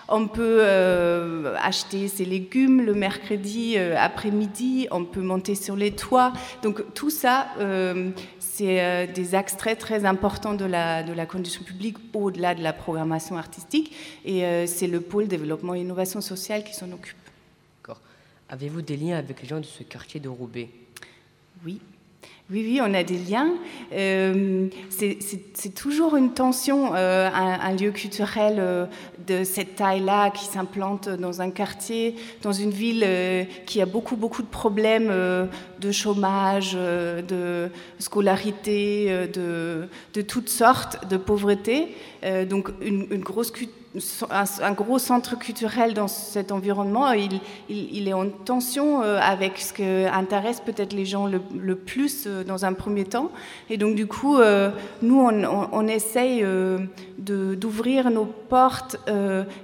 On 0.08 0.28
peut 0.28 0.60
euh, 0.62 1.56
acheter 1.62 2.08
ses 2.08 2.26
légumes 2.26 2.82
le 2.82 2.96
mercredi 2.96 3.76
euh, 3.78 3.96
après-midi, 3.98 4.88
on 4.90 5.06
peut 5.06 5.22
monter 5.22 5.54
sur 5.54 5.76
les 5.76 5.92
toits. 5.92 6.34
Donc 6.64 6.94
tout 6.94 7.12
ça, 7.12 7.48
c'est 8.40 9.08
des 9.14 9.36
axes 9.36 9.56
très 9.56 9.76
très 9.76 10.06
importants 10.06 10.56
de 10.56 10.66
la, 10.66 11.04
de 11.04 11.14
la 11.14 11.26
condition 11.26 11.64
publique 11.64 11.98
au-delà 12.14 12.56
de 12.56 12.64
la 12.64 12.74
programmation 12.74 13.38
artistique. 13.38 13.94
Et 14.26 14.44
c'est 14.66 14.88
le 14.88 15.00
pôle 15.00 15.28
développement 15.28 15.76
et 15.76 15.82
innovation 15.82 16.22
sociale 16.22 16.64
qui 16.64 16.74
s'en 16.74 16.92
occupe. 16.92 17.16
Avez-vous 18.52 18.82
des 18.82 18.98
liens 18.98 19.18
avec 19.18 19.44
les 19.44 19.48
gens 19.48 19.60
de 19.60 19.66
ce 19.66 19.84
quartier 19.84 20.20
de 20.20 20.28
Roubaix? 20.28 20.70
Oui. 21.66 21.80
Oui, 22.52 22.64
oui, 22.66 22.80
on 22.82 22.92
a 22.96 23.04
des 23.04 23.18
liens. 23.20 23.54
Euh, 23.94 24.68
c'est- 24.90 25.20
toujours 25.76 26.16
une 26.16 26.34
tension, 26.34 26.96
euh, 26.96 27.30
un, 27.32 27.76
lieu 27.76 27.92
culturel 27.92 28.56
euh, 28.58 28.88
de 29.28 29.44
cette 29.44 29.76
taille-là 29.76 30.32
qui 30.32 30.46
s'implante 30.46 31.10
dans 31.10 31.42
un 31.42 31.52
quartier, 31.52 32.16
dans 32.42 32.52
une 32.52 32.72
ville 32.72 33.06
qui 33.68 33.82
a 33.82 33.86
beaucoup, 33.86 34.16
beaucoup 34.16 34.42
de 34.42 34.48
problèmes 34.48 35.14
de 35.80 35.92
chômage, 35.92 36.74
de 36.74 37.70
scolarité, 38.00 39.28
de, 39.32 40.22
toutes 40.22 40.50
sortes, 40.50 41.08
de 41.08 41.18
pauvreté. 41.18 41.90
Donc 42.50 42.72
une, 42.82 43.06
une 43.12 43.22
grosse 43.22 43.52
cu- 43.52 43.70
un, 44.30 44.72
gros 44.74 45.00
centre 45.00 45.38
culturel 45.38 45.94
dans 45.94 46.08
cet 46.08 46.52
environnement, 46.52 47.12
il, 47.12 48.08
est 48.08 48.14
en 48.14 48.30
tension 48.30 49.02
euh, 49.02 49.20
avec 49.20 49.58
ce 49.58 49.74
qui 49.74 49.84
intéresse 49.84 50.60
peut-être 50.60 50.94
les 50.94 51.06
gens 51.06 51.28
le, 51.28 51.76
plus 51.76 52.26
euh, 52.28 52.44
dans 52.44 52.66
un 52.66 52.74
premier 52.74 53.06
temps. 53.06 53.32
Et 53.70 53.78
donc 53.78 53.96
du 53.96 54.06
coup, 54.06 54.38
euh, 54.38 54.70
nous, 55.02 55.20
on, 55.20 55.88
essaye 55.88 56.42
de- 56.44 57.56
d'ouvrir 57.56 58.12
nos 58.12 58.26
portes 58.26 58.98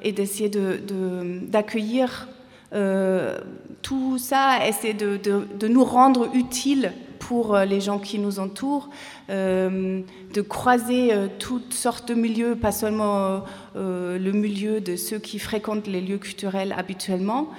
et 0.02 0.12
d'essayer 0.12 0.50
de- 0.50 0.80
de- 0.88 1.40
d'accueillir 1.48 2.28
euh, 2.74 3.38
tout 3.82 4.18
ça 4.18 4.66
essaie 4.68 4.94
de, 4.94 5.18
de, 5.18 5.48
de, 5.60 5.68
nous 5.68 5.84
rendre 5.84 6.30
utiles 6.34 6.92
pour 7.28 7.58
les 7.58 7.82
gens 7.82 7.98
qui 7.98 8.20
nous 8.20 8.40
entourent, 8.40 8.90
euh, 9.32 10.02
de 10.32 10.42
croiser 10.42 11.12
euh, 11.12 11.28
toutes 11.40 11.74
sortes 11.74 12.08
de 12.08 12.14
milieux, 12.14 12.56
pas 12.56 12.72
seulement 12.72 13.42
euh, 13.76 14.20
le 14.20 14.32
milieu 14.32 14.80
de 14.80 14.96
ceux 14.96 15.18
qui 15.18 15.40
fréquentent 15.40 15.88
les 15.88 16.02
lieux 16.02 16.20
culturels 16.20 16.72
habituellement. 16.78 17.50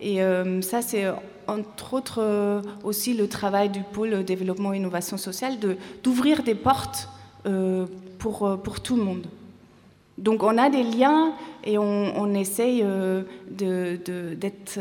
Et 0.00 0.18
ça, 0.60 0.82
c'est 0.82 1.06
entre 1.46 1.94
autres 1.94 2.60
aussi 2.84 3.14
le 3.14 3.28
travail 3.28 3.70
du 3.70 3.80
pôle 3.80 4.24
développement 4.24 4.74
et 4.74 4.76
innovation 4.76 5.16
sociale, 5.16 5.54
d'ouvrir 6.02 6.42
des 6.42 6.54
portes 6.54 7.08
pour, 8.18 8.58
tout 8.84 8.96
le 8.96 9.02
monde. 9.02 9.26
Donc 10.18 10.42
on 10.42 10.58
a 10.58 10.68
des 10.68 10.82
liens 10.82 11.32
et 11.64 11.78
on, 11.78 12.34
essaye 12.34 12.84
d'être 13.50 14.78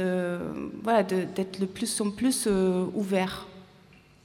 voilà, 0.83 1.03
le 1.61 1.65
plus 1.65 2.01
en 2.01 2.11
plus 2.11 2.49
ouvert. 2.93 3.47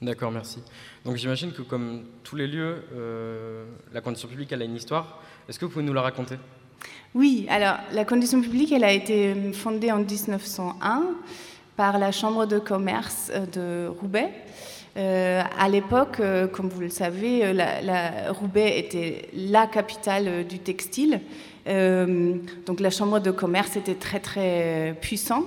D'accord, 0.01 0.31
merci. 0.31 0.57
Donc 1.05 1.17
j'imagine 1.17 1.51
que 1.51 1.61
comme 1.61 2.05
tous 2.23 2.35
les 2.35 2.47
lieux, 2.47 2.83
euh, 2.93 3.65
la 3.93 4.01
condition 4.01 4.27
publique, 4.27 4.51
elle 4.51 4.63
a 4.63 4.65
une 4.65 4.75
histoire. 4.75 5.21
Est-ce 5.47 5.59
que 5.59 5.65
vous 5.65 5.71
pouvez 5.71 5.85
nous 5.85 5.93
la 5.93 6.01
raconter? 6.01 6.37
Oui, 7.13 7.45
alors 7.49 7.75
la 7.93 8.03
condition 8.03 8.41
publique, 8.41 8.71
elle 8.71 8.83
a 8.83 8.91
été 8.93 9.35
fondée 9.53 9.91
en 9.91 9.99
1901 9.99 11.03
par 11.77 11.99
la 11.99 12.11
Chambre 12.11 12.47
de 12.47 12.57
commerce 12.57 13.31
euh, 13.31 13.45
de 13.45 13.87
Roubaix. 13.89 14.31
Euh, 14.97 15.43
à 15.57 15.69
l'époque, 15.69 16.19
euh, 16.19 16.47
comme 16.47 16.67
vous 16.67 16.81
le 16.81 16.89
savez, 16.89 17.41
euh, 17.43 18.31
Roubaix 18.31 18.79
était 18.79 19.29
la 19.35 19.67
capitale 19.67 20.47
du 20.47 20.57
textile. 20.57 21.21
Euh, 21.67 22.37
donc 22.65 22.79
la 22.79 22.89
Chambre 22.89 23.19
de 23.19 23.29
commerce 23.29 23.75
était 23.75 23.93
très 23.95 24.19
très 24.19 24.97
puissante. 24.99 25.45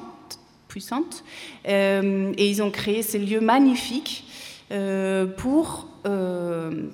puissante 0.68 1.24
et 1.64 2.50
ils 2.50 2.62
ont 2.62 2.70
créé 2.70 3.02
ces 3.02 3.18
lieux 3.18 3.40
magnifiques 3.40 4.24
euh, 4.28 4.33
pour 5.36 5.88
euh, 6.06 6.88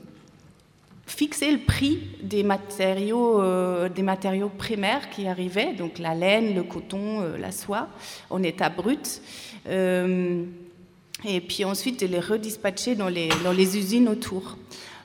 fixer 1.11 1.51
le 1.51 1.59
prix 1.59 1.99
des 2.23 2.43
matériaux, 2.43 3.43
euh, 3.43 3.89
des 3.89 4.03
matériaux 4.03 4.49
primaires 4.49 5.11
qui 5.11 5.27
arrivaient, 5.27 5.75
donc 5.75 5.99
la 5.99 6.15
laine, 6.15 6.55
le 6.55 6.63
coton, 6.63 7.21
euh, 7.21 7.37
la 7.37 7.53
soie, 7.53 7.89
en 8.31 8.43
état 8.43 8.71
brut. 8.71 9.21
Euh, 9.69 10.45
et 11.25 11.41
puis 11.41 11.65
ensuite 11.65 12.01
de 12.01 12.07
les 12.07 12.21
redispatcher 12.21 12.95
dans 12.95 13.09
les 13.09 13.77
usines 13.77 14.09
autour. 14.09 14.57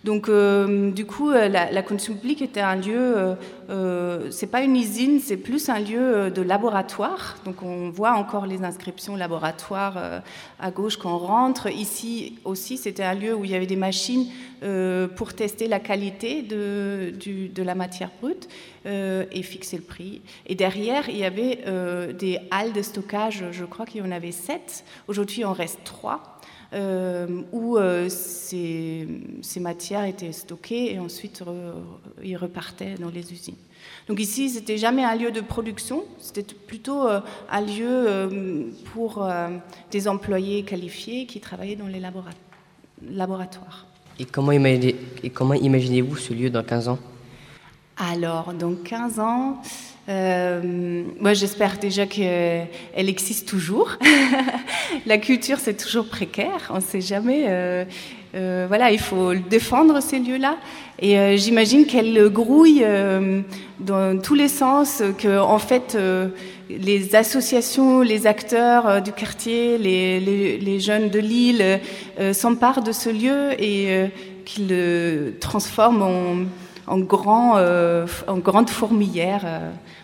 Donc, 0.06 0.30
euh, 0.30 0.92
du 0.92 1.08
coup, 1.08 1.32
la, 1.32 1.72
la 1.72 1.82
condition 1.82 2.14
publique 2.14 2.44
était 2.44 2.62
un 2.62 2.76
lieu, 2.76 3.18
euh, 3.18 3.36
euh, 3.72 4.28
c'est 4.30 4.46
pas 4.46 4.62
une 4.62 4.76
usine, 4.76 5.20
c'est 5.20 5.36
plus 5.36 5.68
un 5.68 5.80
lieu 5.80 6.30
de 6.30 6.44
laboratoire. 6.44 7.38
Donc, 7.44 7.64
on 7.64 7.90
voit 7.90 8.12
encore 8.12 8.46
les 8.46 8.64
inscriptions 8.64 9.16
laboratoire 9.16 9.96
euh, 9.98 10.20
à 10.60 10.70
gauche 10.70 10.98
quand 10.98 11.12
on 11.12 11.18
rentre. 11.18 11.72
Ici 11.72 12.38
aussi, 12.46 12.78
c'était 12.78 13.02
un 13.02 13.16
lieu 13.16 13.34
où 13.34 13.46
il 13.46 13.50
y 13.50 13.56
avait 13.56 13.66
des 13.66 13.76
machines 13.76 14.28
euh, 14.62 15.08
pour 15.08 15.34
tester 15.34 15.68
la 15.68 15.80
qualité 15.80 16.44
de, 16.44 17.64
la 17.64 17.74
matière 17.74 18.12
brute 18.22 18.48
euh, 18.86 19.26
et 19.32 19.42
fixer 19.42 19.78
le 19.78 19.84
prix. 19.84 20.22
Et 20.46 20.54
derrière, 20.54 21.10
il 21.10 21.18
y 21.18 21.26
avait 21.26 21.64
des 22.14 22.38
halles 22.52 22.74
de 22.74 22.84
stockage, 22.84 23.46
je 23.52 23.66
crois 23.66 23.88
qu'il 23.88 24.02
y 24.02 24.08
en 24.08 24.12
avait 24.12 24.32
sept. 24.32 24.86
Aujourd'hui, 25.08 25.42
il 25.42 25.46
en 25.46 25.54
reste 25.54 25.80
trois 25.84 26.36
euh, 26.74 27.43
où 27.51 27.77
euh, 27.77 28.10
ces, 28.10 29.07
ces, 29.41 29.60
matières 29.60 30.03
étaient 30.03 30.31
stockées 30.31 30.93
et 30.93 31.00
ensuite 31.00 31.43
re, 31.45 31.51
ils 32.24 32.36
repartaient 32.36 32.95
dans 32.95 33.10
les 33.10 33.31
usines. 33.31 33.55
Donc 34.07 34.19
ici, 34.19 34.50
c'était 34.50 34.77
jamais 34.77 35.03
un 35.03 35.15
lieu 35.15 35.31
de 35.31 35.41
production, 35.41 36.03
c'était 36.17 36.55
plutôt 36.55 37.07
euh, 37.07 37.22
un 37.50 37.62
lieu 37.62 38.72
pour 38.93 39.27
des 39.91 40.07
employés 40.07 40.63
qualifiés 40.63 41.25
qui 41.25 41.39
travaillaient 41.39 41.75
dans 41.75 41.88
les 41.88 42.00
labora 42.00 42.31
laboratoires. 43.01 43.86
Et 44.17 44.25
comment 44.25 44.51
imaginez, 44.51 44.95
imaginez-vous 45.62 46.15
ce 46.15 46.34
lieu 46.34 46.50
dans 46.50 46.63
15 46.63 46.88
ans? 46.88 47.00
Alors, 47.98 48.53
dans 48.53 48.74
15 48.74 49.19
ans, 49.19 49.62
euh, 50.08 51.04
moi, 51.20 51.34
j'espère 51.34 51.78
déjà 51.78 52.06
qu'elle 52.06 52.70
existe 52.96 53.48
toujours. 53.48 53.98
la 55.06 55.18
culture, 55.18 55.58
c'est 55.60 55.76
toujours 55.76 56.08
précaire. 56.08 56.70
On 56.70 56.76
ne 56.76 56.82
sait 56.82 57.02
jamais. 57.02 57.46
Euh, 57.48 57.86
euh, 58.36 58.65
voilà, 58.68 58.91
il 58.91 59.00
faut 59.00 59.34
défendre 59.34 60.02
ces 60.02 60.20
lieux-là. 60.20 60.58
Et 61.00 61.38
j'imagine 61.38 61.86
qu'elle 61.86 62.30
grouille 62.30 62.86
dans 63.80 64.22
tous 64.22 64.36
les 64.36 64.48
sens. 64.48 65.04
Que, 65.18 65.39
en 65.39 65.60
fait, 65.60 65.98
les 66.70 67.15
associations, 67.15 68.02
les 68.02 68.28
acteurs 68.28 69.02
du 69.02 69.12
quartier, 69.12 69.78
les, 69.78 70.22
les, 70.22 70.80
jeunes 70.80 71.10
de 71.10 71.20
l'île 71.20 71.82
s'emparent 72.32 72.82
de 72.82 72.94
ce 72.94 73.10
lieu 73.10 73.62
et 73.62 74.06
qu'ils 74.46 74.70
le 74.70 75.34
transforment 75.41 76.02
en, 76.02 76.36
en, 76.88 77.00
grand, 77.00 77.58
en 78.28 78.38
grande 78.38 78.69
fourmilière 78.69 79.45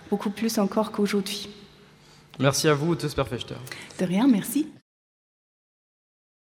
beaucoup 0.10 0.30
plus 0.30 0.58
encore 0.60 0.92
qu'aujourd'hui. 0.92 1.50
Merci 2.40 2.68
à 2.68 2.74
vous, 2.74 2.94
Ute 2.94 3.08
Sperfechter. 3.08 3.56
De 4.00 4.06
rien, 4.06 4.28
merci. 4.28 4.68